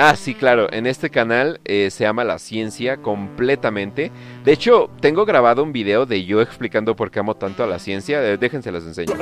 [0.00, 0.72] Ah, sí, claro.
[0.72, 4.12] En este canal eh, se llama La Ciencia completamente.
[4.44, 7.80] De hecho, tengo grabado un video de yo explicando por qué amo tanto a la
[7.80, 8.22] ciencia.
[8.24, 9.14] Eh, déjense las enseño.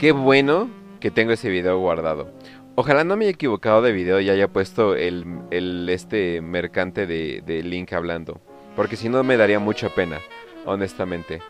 [0.00, 2.32] Qué bueno que tengo ese video guardado.
[2.74, 7.92] Ojalá no me haya equivocado de video y haya puesto el, este mercante de Link
[7.92, 8.40] hablando.
[8.74, 10.18] Porque si no me daría mucha pena,
[10.64, 11.40] honestamente.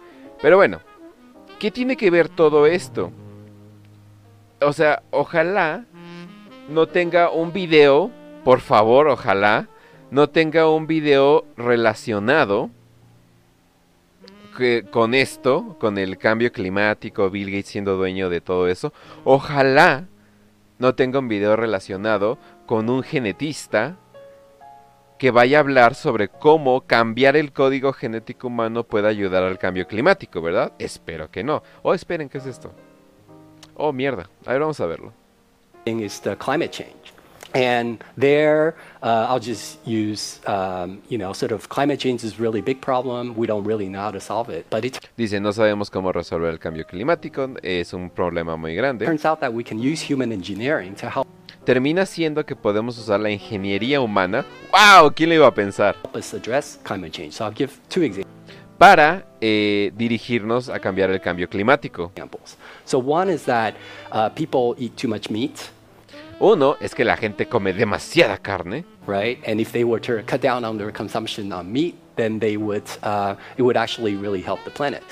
[0.42, 0.80] Pero bueno,
[1.58, 3.12] ¿Qué tiene que ver todo esto?
[4.60, 5.84] O sea, ojalá
[6.68, 8.10] no tenga un video,
[8.44, 9.68] por favor, ojalá,
[10.10, 12.70] no tenga un video relacionado
[14.90, 18.92] con esto, con el cambio climático, Bill Gates siendo dueño de todo eso.
[19.24, 20.06] Ojalá
[20.78, 23.96] no tenga un video relacionado con un genetista
[25.18, 29.86] que vaya a hablar sobre cómo cambiar el código genético humano puede ayudar al cambio
[29.86, 30.72] climático, ¿verdad?
[30.78, 31.62] Espero que no.
[31.82, 32.72] Oh, esperen, ¿qué es esto?
[33.74, 34.28] Oh, mierda.
[34.44, 35.12] A ver, vamos a verlo.
[35.84, 37.12] Is the climate change.
[37.54, 42.60] And there, uh, I'll just use, um, you know, sort of climate change is really
[42.60, 43.34] big problem.
[43.36, 46.50] We don't really know how to solve it, but it Dice, no sabemos cómo resolver
[46.50, 47.54] el cambio climático.
[47.62, 49.06] Es un problema muy grande.
[49.06, 51.26] Turns out that we can use human engineering to help
[51.66, 54.46] termina siendo que podemos usar la ingeniería humana.
[54.72, 55.12] ¡Wow!
[55.14, 55.96] ¿Quién le iba a pensar?
[58.78, 62.12] Para eh, dirigirnos a cambiar el cambio climático.
[66.38, 68.84] Uno es que la gente come demasiada carne.
[69.06, 72.56] Right, and if they were to cut down on their consumption of meat, then they
[72.56, 75.02] would, uh, it would actually really help the planet.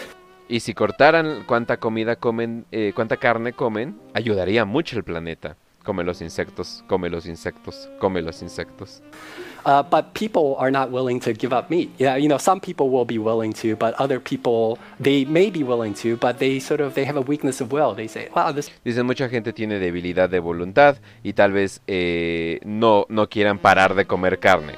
[0.48, 6.02] Y si cortaran cuánta comida comen, eh, cuánta carne comen, ayudaría mucho el planeta come
[6.02, 9.02] los insectos, come los insectos, come los insectos.
[9.66, 11.90] Uh, but people are not willing to give up meat.
[11.98, 15.62] Yeah, you know, some people will be willing to, but other people they may be
[15.62, 17.94] willing to, but they sort of they have a weakness of will.
[17.94, 22.60] They say, "Wow, this Dicen, mucha gente tiene debilidad de voluntad y tal vez eh,
[22.64, 24.74] no, no quieran parar de comer carne.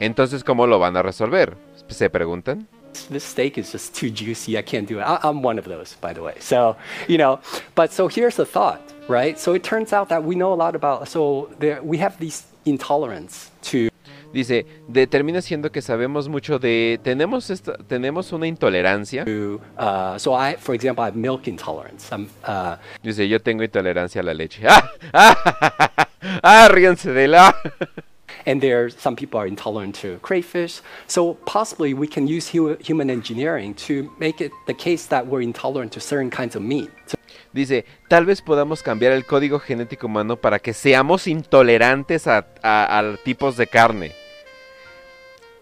[0.00, 1.56] Entonces, ¿cómo lo van a resolver?
[1.88, 2.68] Se preguntan.
[3.04, 4.56] This steak is just too juicy.
[4.58, 5.02] I can't do it.
[5.02, 6.34] I, I'm one of those, by the way.
[6.40, 6.76] So,
[7.08, 7.40] you know,
[7.74, 9.38] but so here's the thought, right?
[9.38, 11.08] So it turns out that we know a lot about.
[11.08, 13.88] So there, we have these intolerance to
[14.32, 17.00] Dice, determina siendo que sabemos mucho de...
[17.02, 19.24] Tenemos, esta, tenemos una intolerancia.
[19.24, 22.12] to, uh, so I, for example, I have milk intolerance.
[22.12, 24.62] I'm, uh, Dice, yo tengo intolerancia a la leche.
[24.68, 24.90] ¡Ah!
[25.12, 26.08] ¡Ah!
[26.42, 26.68] ¡Ah!
[26.68, 27.56] ríanse de la...
[28.46, 30.80] and there, some people are intolerant to crayfish.
[31.06, 35.42] So possibly we can use hu- human engineering to make it the case that we're
[35.42, 36.90] intolerant to certain kinds of meat.
[37.06, 37.16] So
[37.52, 42.98] Dice, tal vez podamos cambiar el código genético humano para que seamos intolerantes a, a-
[42.98, 44.12] a tipos de carne.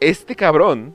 [0.00, 0.94] Este cabrón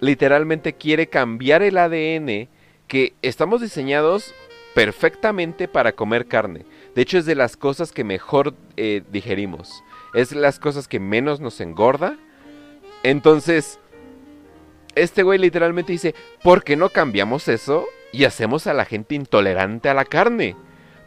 [0.00, 2.48] literalmente quiere cambiar el ADN
[2.88, 4.34] que estamos diseñados
[4.74, 6.66] perfectamente para comer carne.
[6.94, 9.82] De hecho, es de las cosas que mejor eh, digerimos.
[10.14, 12.16] Es las cosas que menos nos engorda.
[13.02, 13.78] Entonces,
[14.94, 19.88] este güey literalmente dice, ¿por qué no cambiamos eso y hacemos a la gente intolerante
[19.88, 20.56] a la carne?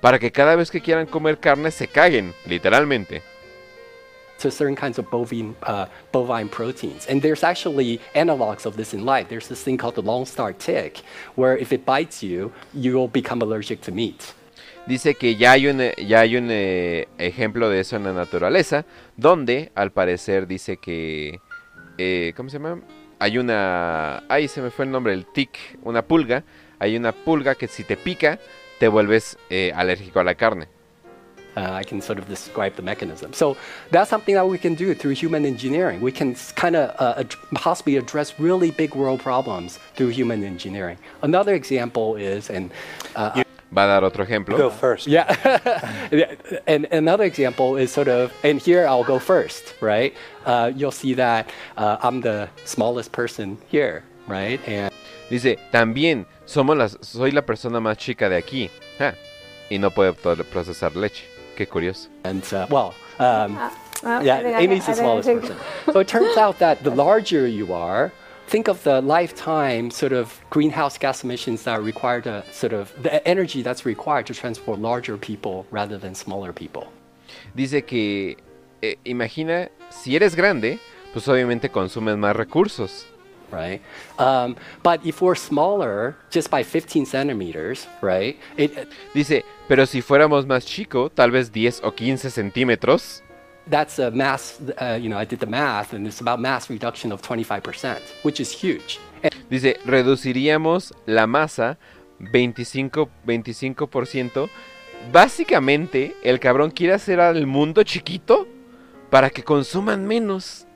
[0.02, 3.24] Para que cada vez que quieran comer carne se caguen, literalmente.
[4.40, 7.08] to certain kinds of bovine, uh, bovine proteins.
[7.08, 9.30] And there's actually analogs of this in life.
[9.30, 11.02] There's this thing called the long star tick,
[11.36, 14.34] where if it bites you, you will become allergic to meat.
[14.88, 18.14] Dice que ya hay un, eh, ya hay un eh, ejemplo de eso en la
[18.14, 18.86] naturaleza,
[19.18, 21.42] donde al parecer dice que...
[21.98, 22.80] eh, ¿Cómo se llama?
[23.20, 24.24] Hay una...
[24.30, 26.44] Ay, se me fue el nombre, el tic, una pulga.
[26.80, 28.40] Hay una pulga que si te pica,
[28.80, 29.38] te vuelves
[29.74, 30.68] alérgico a la carne.
[31.58, 33.34] Uh, I can sort of describe the mechanism.
[33.34, 33.58] So
[33.90, 36.00] that's something that we can do through human engineering.
[36.02, 41.00] We can kind of uh, ad- possibly address really big world problems through human engineering.
[41.24, 42.70] Another example is, and
[43.16, 43.42] uh,
[43.72, 44.58] Va a dar otro ejemplo.
[44.58, 45.08] Go first.
[45.08, 45.28] Yeah.
[46.12, 46.36] Yeah,
[46.68, 50.14] and another example is sort of, and here I'll go first, right?
[50.46, 54.60] Uh, you'll see that uh, I'm the smallest person here, right?
[54.68, 54.92] And
[55.30, 58.70] Dice, también somos las, soy la persona más chica de aquí.
[59.02, 59.14] Ah,
[59.70, 61.26] y no puedo procesar leche.
[61.58, 62.08] Qué curioso.
[62.24, 63.58] and uh, well, um,
[64.04, 65.58] Well, yeah, I think I Amy's the smallest person.
[65.92, 68.12] So it turns out that the larger you are,
[68.48, 72.92] think of the lifetime sort of greenhouse gas emissions that are required to sort of
[73.02, 76.88] the energy that's required to transport larger people rather than smaller people.
[77.56, 78.38] Dice que,
[78.82, 80.80] eh, imagina, si eres grande,
[81.14, 83.06] pues obviamente consumes más recursos.
[83.52, 83.82] right?
[84.20, 88.38] Um, but if we're smaller, just by 15 centimeters, right?
[88.58, 93.24] It, Dice, pero si fuéramos más chico, tal vez 10 o 15 centímetros,
[93.70, 97.12] that's a mass, uh, you know, I did the math, and it's about mass reduction
[97.12, 99.00] of 25%, which is huge.
[99.24, 101.78] And dice, reduciríamos la masa
[102.20, 104.50] 25, 25%.
[105.12, 108.48] Básicamente, el cabrón quiere hacer al mundo chiquito
[109.10, 110.68] para que consuman menos.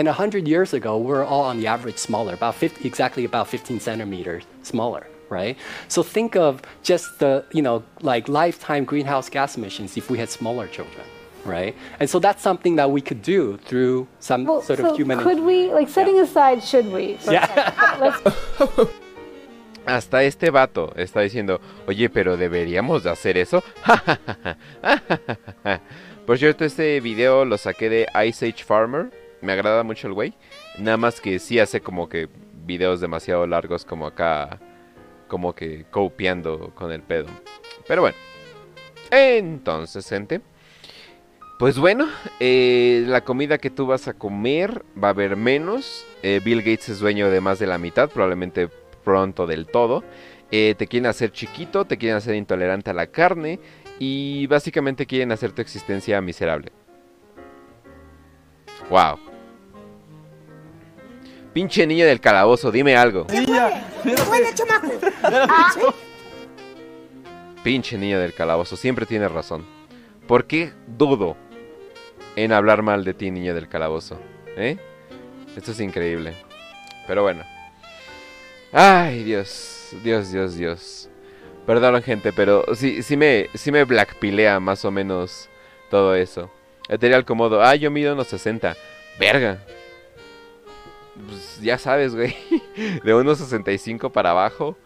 [0.00, 3.46] and 100 years ago, we were all on the average smaller, about 50, exactly about
[3.46, 5.58] 15 centimeters smaller, right?
[5.88, 10.30] So think of just the, you know, like lifetime greenhouse gas emissions if we had
[10.30, 11.04] smaller children,
[11.44, 11.74] right?
[11.98, 15.18] And so that's something that we could do through some Well, sort so of human.
[15.20, 17.18] could we, like, setting aside should we?
[17.30, 17.46] Yeah.
[19.86, 23.62] Hasta este vato está diciendo, oye, pero deberíamos de hacer eso.
[26.26, 29.10] Por cierto, este video lo saqué de Ice Age Farmer.
[29.40, 30.34] Me agrada mucho el güey.
[30.78, 32.28] Nada más que sí hace como que
[32.66, 34.60] videos demasiado largos como acá.
[35.28, 37.26] Como que copiando con el pedo.
[37.88, 38.16] Pero bueno.
[39.10, 40.40] Entonces, gente.
[41.60, 42.08] Pues bueno,
[42.40, 46.06] eh, la comida que tú vas a comer va a haber menos.
[46.22, 48.70] Eh, Bill Gates es dueño de más de la mitad, probablemente
[49.04, 50.02] pronto del todo.
[50.50, 53.60] Eh, te quieren hacer chiquito, te quieren hacer intolerante a la carne
[53.98, 56.72] y básicamente quieren hacer tu existencia miserable.
[58.88, 59.18] Wow.
[61.52, 63.26] Pinche niño del calabozo, dime algo.
[63.26, 63.82] ¿Qué puede?
[64.02, 64.88] ¿Qué puede, chamaco?
[65.24, 65.74] Ah,
[67.62, 69.66] Pinche niño del calabozo, siempre tienes razón.
[70.26, 71.36] ¿Por qué dudo
[72.36, 74.20] en hablar mal de ti, niño del calabozo?
[74.56, 74.76] ¿Eh?
[75.56, 76.34] Esto es increíble.
[77.06, 77.44] Pero bueno.
[78.72, 81.08] Ay, Dios, Dios, Dios, Dios.
[81.66, 85.48] Perdón, gente, pero sí, sí me, sí me blackpilea más o menos
[85.90, 86.50] todo eso.
[86.88, 88.76] Eterial Comodo, ah, yo mido unos 60.
[89.18, 89.58] Verga.
[91.26, 92.36] Pues ya sabes, güey.
[93.04, 94.76] De unos 65 para abajo.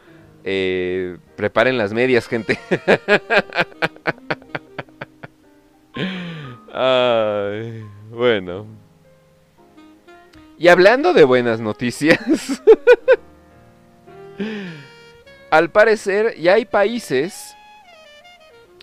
[0.45, 2.59] Eh, preparen las medias, gente.
[6.77, 8.67] Ay, bueno.
[10.59, 12.19] Y hablando de buenas noticias,
[15.51, 17.55] al parecer ya hay países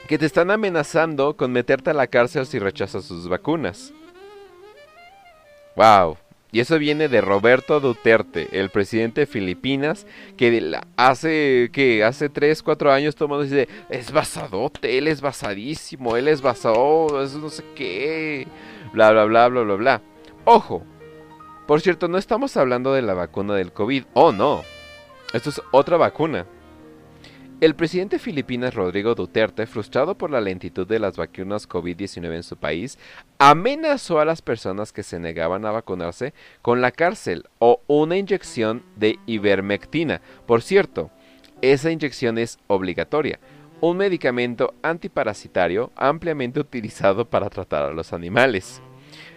[0.08, 3.92] que te están amenazando con meterte a la cárcel si rechazas sus vacunas.
[5.76, 6.18] ¡Wow!
[6.52, 12.62] Y eso viene de Roberto Duterte, el presidente de Filipinas, que hace que hace 3,
[12.62, 17.34] 4 años todo el mundo dice, es basadote, él es basadísimo, él es basado, es
[17.36, 18.48] no sé qué,
[18.92, 20.02] bla, bla, bla, bla, bla, bla.
[20.44, 20.84] Ojo,
[21.68, 24.64] por cierto, no estamos hablando de la vacuna del COVID, oh no,
[25.34, 26.46] esto es otra vacuna.
[27.62, 32.42] El presidente de Filipinas, Rodrigo Duterte, frustrado por la lentitud de las vacunas COVID-19 en
[32.42, 32.98] su país,
[33.38, 36.34] amenazó a las personas que se negaban a vacunarse
[36.64, 40.22] con la cárcel o una inyección de ivermectina.
[40.48, 41.12] Por cierto,
[41.62, 43.40] esa inyección es obligatoria,
[43.80, 48.82] un medicamento antiparasitario ampliamente utilizado para tratar a los animales.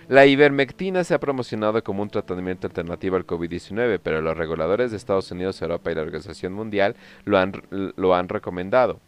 [0.08, 4.96] La ivermectina se ha promocionado como un tratamiento alternativo al COVID-19, pero los reguladores de
[4.96, 9.00] Estados Unidos, Europa y la Organización Mundial lo han, lo han recomendado.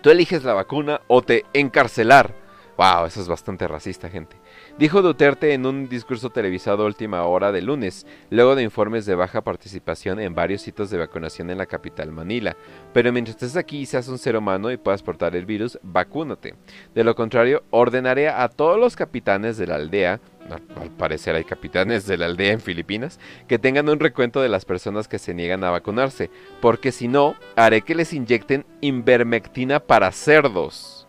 [0.00, 2.34] Tú eliges la vacuna o te encarcelar.
[2.78, 4.39] Wow, eso es bastante racista, gente
[4.80, 9.42] dijo Duterte en un discurso televisado última hora de lunes, luego de informes de baja
[9.42, 12.56] participación en varios sitios de vacunación en la capital Manila.
[12.94, 16.54] Pero mientras estés aquí y seas un ser humano y puedas portar el virus, vacúnate.
[16.94, 20.18] De lo contrario, ordenaré a todos los capitanes de la aldea,
[20.48, 24.64] al parecer hay capitanes de la aldea en Filipinas, que tengan un recuento de las
[24.64, 26.30] personas que se niegan a vacunarse,
[26.62, 31.06] porque si no, haré que les inyecten invermectina para cerdos.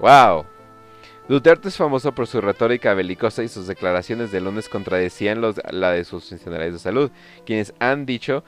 [0.00, 0.55] ¡Wow!
[1.28, 5.90] Duterte es famoso por su retórica belicosa y sus declaraciones de lunes contradecían los, la
[5.90, 7.10] de sus funcionarios de salud,
[7.44, 8.44] quienes han dicho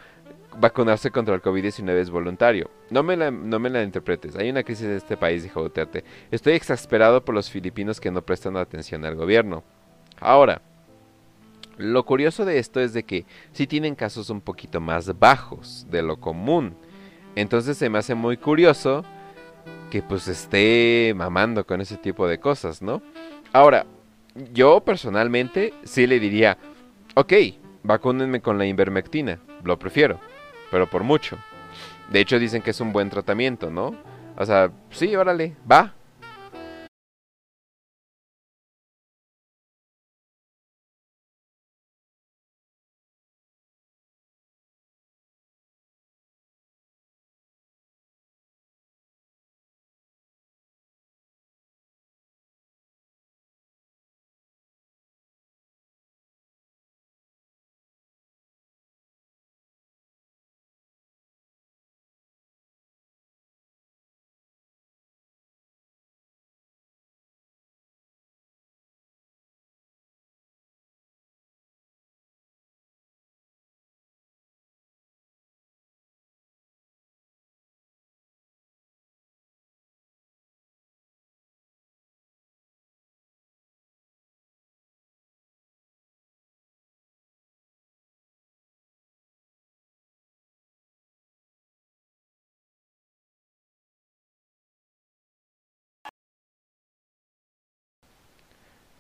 [0.61, 2.71] vacunarse contra el COVID-19 es voluntario.
[2.91, 6.05] No me, la, no me la interpretes, hay una crisis en este país, dijo Duterte.
[6.31, 9.65] Estoy exasperado por los filipinos que no prestan atención al gobierno.
[10.21, 10.63] Ahora,
[11.79, 16.03] lo curioso de esto es de que sí tienen casos un poquito más bajos de
[16.03, 16.77] lo común.
[17.35, 19.05] Entonces se me hace muy curioso
[19.91, 23.03] que pues esté mamando con ese tipo de cosas, ¿no?
[23.53, 23.87] Ahora,
[24.53, 26.59] yo personalmente sí le diría,
[27.15, 27.33] ok,
[27.83, 30.21] vacúnenme con la invermectina, lo prefiero,
[30.71, 31.39] pero por mucho.
[32.11, 33.95] De hecho dicen que es un buen tratamiento, ¿no?
[34.37, 35.95] O sea, sí, órale, va,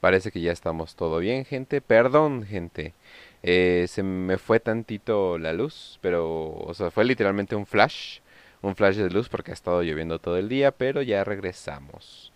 [0.01, 1.81] Parece que ya estamos todo bien, gente.
[1.81, 2.95] Perdón, gente.
[3.43, 8.21] Eh, se me fue tantito la luz, pero, o sea, fue literalmente un flash.
[8.61, 12.33] Un flash de luz porque ha estado lloviendo todo el día, pero ya regresamos.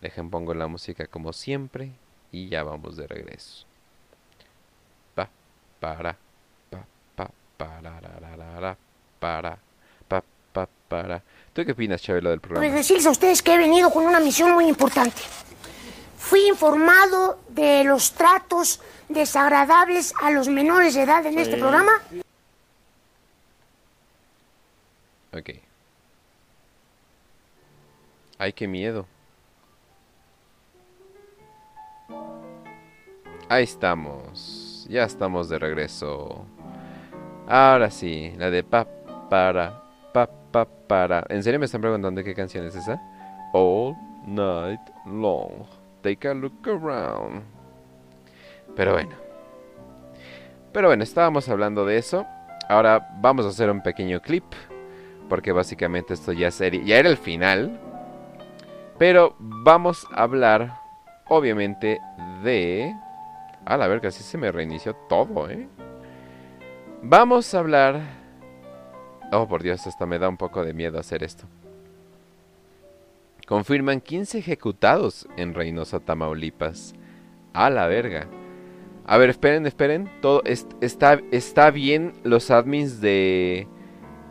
[0.00, 1.92] Dejen pongo la música como siempre
[2.32, 3.66] y ya vamos de regreso.
[5.14, 5.28] Pa,
[5.78, 6.16] para,
[6.70, 8.76] pa, pa, para, para,
[9.18, 9.58] para,
[10.08, 11.22] pa, pa, para.
[11.52, 12.66] ¿Tú qué opinas, Chabelo, del programa?
[12.66, 15.20] Pues decirles a ustedes que he venido con una misión muy importante.
[16.20, 21.92] Fui informado de los tratos desagradables a los menores de edad en este programa.
[25.32, 25.50] Ok.
[28.38, 29.06] Ay, qué miedo.
[33.48, 34.86] Ahí estamos.
[34.90, 36.44] Ya estamos de regreso.
[37.48, 38.86] Ahora sí, la de pa
[39.30, 41.24] para pa pa para.
[41.30, 43.00] ¿En serio me están preguntando qué canción es esa?
[43.54, 43.96] All
[44.26, 45.79] night long.
[46.02, 47.42] Take a look around.
[48.74, 49.14] Pero bueno.
[50.72, 52.26] Pero bueno, estábamos hablando de eso.
[52.68, 54.44] Ahora vamos a hacer un pequeño clip.
[55.28, 57.80] Porque básicamente esto ya, sería, ya era el final.
[58.98, 60.80] Pero vamos a hablar,
[61.28, 62.00] obviamente,
[62.42, 62.94] de...
[63.64, 65.68] A la ver, casi se me reinició todo, ¿eh?
[67.02, 68.00] Vamos a hablar...
[69.32, 71.46] Oh, por Dios, hasta me da un poco de miedo hacer esto
[73.50, 76.94] confirman 15 ejecutados en Reynosa, Tamaulipas.
[77.52, 78.28] A la verga.
[79.04, 80.08] A ver, esperen, esperen.
[80.22, 83.66] Todo está, está bien los admins de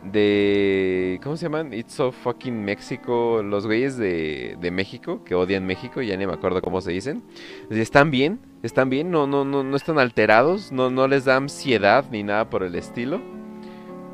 [0.04, 1.20] de...
[1.22, 1.74] ¿Cómo se llaman?
[1.74, 3.42] It's so fucking México.
[3.42, 7.22] Los güeyes de, de México que odian México, ya ni me acuerdo cómo se dicen.
[7.68, 12.06] Están bien, están bien, no, no, no, no están alterados, no, no les da ansiedad
[12.10, 13.20] ni nada por el estilo.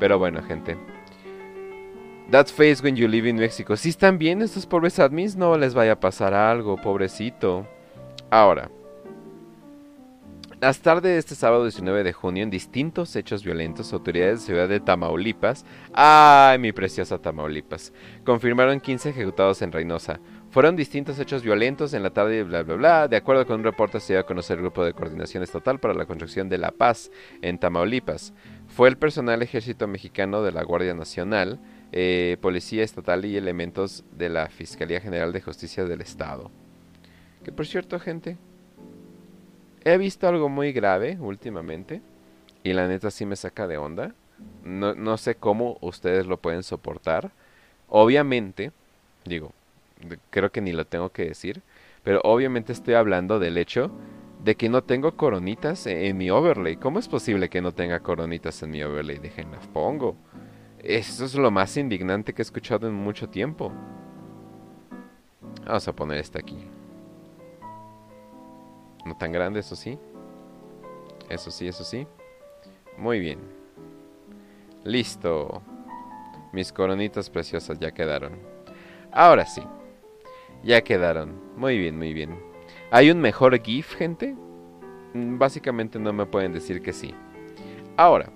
[0.01, 0.96] Pero bueno, gente.
[2.29, 3.77] That face when you live in Mexico.
[3.77, 7.65] Si están bien estos pobres admins, no les vaya a pasar algo, pobrecito.
[8.29, 8.69] Ahora,
[10.59, 14.67] las tardes de este sábado 19 de junio, en distintos hechos violentos, autoridades de Ciudad
[14.67, 17.93] de Tamaulipas, ¡ay, mi preciosa Tamaulipas!,
[18.25, 20.19] confirmaron 15 ejecutados en Reynosa.
[20.49, 23.07] Fueron distintos hechos violentos en la tarde y bla bla bla.
[23.07, 25.93] De acuerdo con un reporte, se dio a conocer el Grupo de Coordinación Estatal para
[25.93, 27.09] la Construcción de la Paz
[27.41, 28.33] en Tamaulipas.
[28.67, 31.59] Fue el personal ejército mexicano de la Guardia Nacional,
[31.91, 36.51] eh, Policía Estatal y elementos de la Fiscalía General de Justicia del Estado.
[37.43, 38.37] Que por cierto, gente,
[39.83, 42.01] he visto algo muy grave últimamente
[42.63, 44.13] y la neta sí me saca de onda.
[44.63, 47.31] No, no sé cómo ustedes lo pueden soportar.
[47.89, 48.71] Obviamente,
[49.25, 49.53] digo,
[50.29, 51.61] creo que ni lo tengo que decir,
[52.03, 53.91] pero obviamente estoy hablando del hecho
[54.43, 56.75] de que no tengo coronitas en mi overlay.
[56.75, 59.17] ¿Cómo es posible que no tenga coronitas en mi overlay?
[59.17, 60.15] Déjenlas pongo.
[60.83, 63.71] Eso es lo más indignante que he escuchado en mucho tiempo.
[65.65, 66.57] Vamos a poner esta aquí.
[69.05, 69.97] No tan grande, eso sí.
[71.29, 72.07] Eso sí, eso sí.
[72.97, 73.39] Muy bien.
[74.83, 75.61] Listo.
[76.53, 78.33] Mis coronitas preciosas ya quedaron.
[79.11, 79.61] Ahora sí.
[80.63, 81.33] Ya quedaron.
[81.57, 82.37] Muy bien, muy bien.
[82.91, 84.35] ¿Hay un mejor GIF, gente?
[85.13, 87.13] Mm, básicamente no me pueden decir que sí.
[87.97, 88.29] Ahora,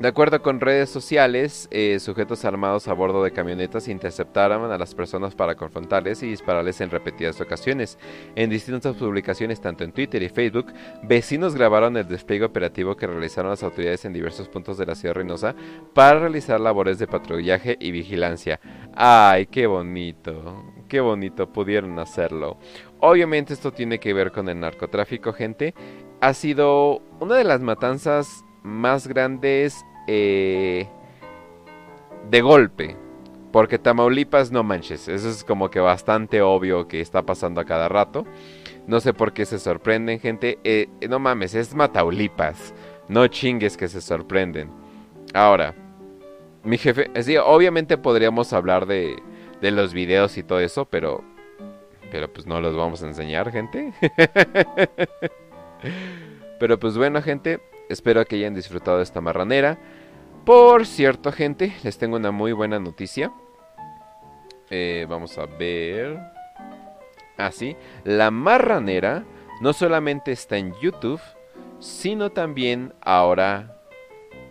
[0.00, 4.92] de acuerdo con redes sociales, eh, sujetos armados a bordo de camionetas interceptaron a las
[4.92, 7.96] personas para confrontarles y dispararles en repetidas ocasiones.
[8.34, 10.72] En distintas publicaciones, tanto en Twitter y Facebook,
[11.04, 15.14] vecinos grabaron el despliegue operativo que realizaron las autoridades en diversos puntos de la ciudad
[15.14, 15.54] Reynosa
[15.94, 18.58] para realizar labores de patrullaje y vigilancia.
[18.94, 20.72] ¡Ay, qué bonito!
[20.88, 22.58] ¡Qué bonito pudieron hacerlo!
[22.98, 25.72] Obviamente esto tiene que ver con el narcotráfico, gente.
[26.20, 30.88] Ha sido una de las matanzas más grandes eh,
[32.28, 32.96] de golpe.
[33.52, 37.88] Porque Tamaulipas, no manches, eso es como que bastante obvio que está pasando a cada
[37.88, 38.26] rato.
[38.88, 40.58] No sé por qué se sorprenden, gente.
[40.64, 42.74] Eh, no mames, es Mataulipas.
[43.08, 44.72] No chingues que se sorprenden.
[45.34, 45.72] Ahora,
[46.64, 49.22] mi jefe, sí, obviamente podríamos hablar de,
[49.60, 51.22] de los videos y todo eso, pero,
[52.10, 53.92] pero pues no los vamos a enseñar, gente.
[56.58, 59.78] pero pues bueno, gente, Espero que hayan disfrutado de esta marranera.
[60.44, 63.32] Por cierto, gente, les tengo una muy buena noticia.
[64.70, 66.18] Eh, vamos a ver.
[67.36, 69.24] Así, ah, la marranera
[69.60, 71.20] no solamente está en YouTube,
[71.80, 73.80] sino también ahora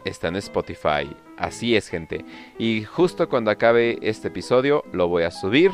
[0.05, 1.15] está en Spotify.
[1.37, 2.25] Así es, gente.
[2.57, 5.71] Y justo cuando acabe este episodio lo voy a subir.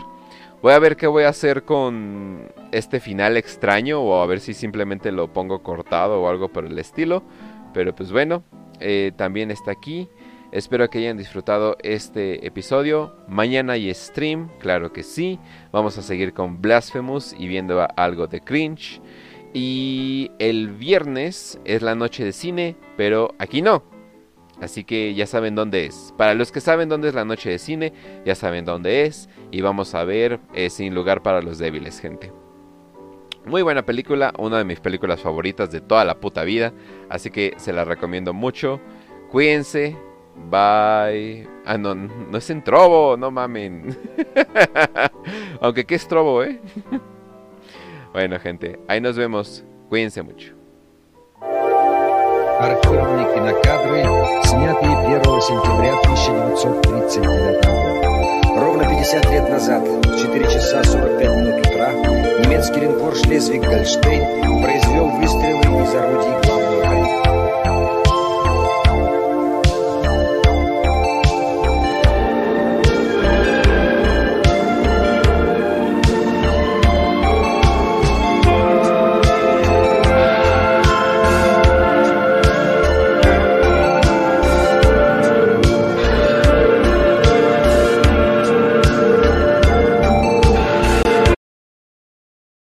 [0.62, 4.54] Voy a ver qué voy a hacer con este final extraño o a ver si
[4.54, 7.24] simplemente lo pongo cortado o algo por el estilo.
[7.74, 8.44] Pero pues bueno,
[8.80, 10.10] eh, también está aquí.
[10.52, 13.16] Espero que hayan disfrutado este episodio.
[13.28, 15.40] Mañana hay stream, claro que sí.
[15.72, 19.00] Vamos a seguir con Blasphemous y viendo algo de cringe.
[19.54, 23.84] Y el viernes es la noche de cine, pero aquí no.
[24.60, 26.14] Así que ya saben dónde es.
[26.18, 27.94] Para los que saben dónde es la noche de cine,
[28.26, 29.30] ya saben dónde es.
[29.52, 32.32] Y vamos a ver eh, Sin lugar para los débiles, gente.
[33.49, 36.73] Muy buena película, una de mis películas favoritas de toda la puta vida.
[37.09, 38.81] Así que se la recomiendo mucho.
[39.31, 39.97] Cuídense.
[40.51, 41.47] Bye.
[41.65, 43.97] Ah, no, no es en Trobo, no mamen.
[45.61, 46.61] Aunque qué es Trobo, ¿eh?
[48.13, 49.65] bueno, gente, ahí nos vemos.
[49.89, 50.55] Cuídense mucho.
[52.61, 54.05] Архивные кинокадры,
[54.45, 57.88] снятые 1 сентября 1939 года.
[59.00, 65.84] Ровно 50 лет назад, в 4 часа 45 минут утра, немецкий линкор «Шлезвиг-Гольштейн» произвел выстрелы
[65.84, 66.49] из орудий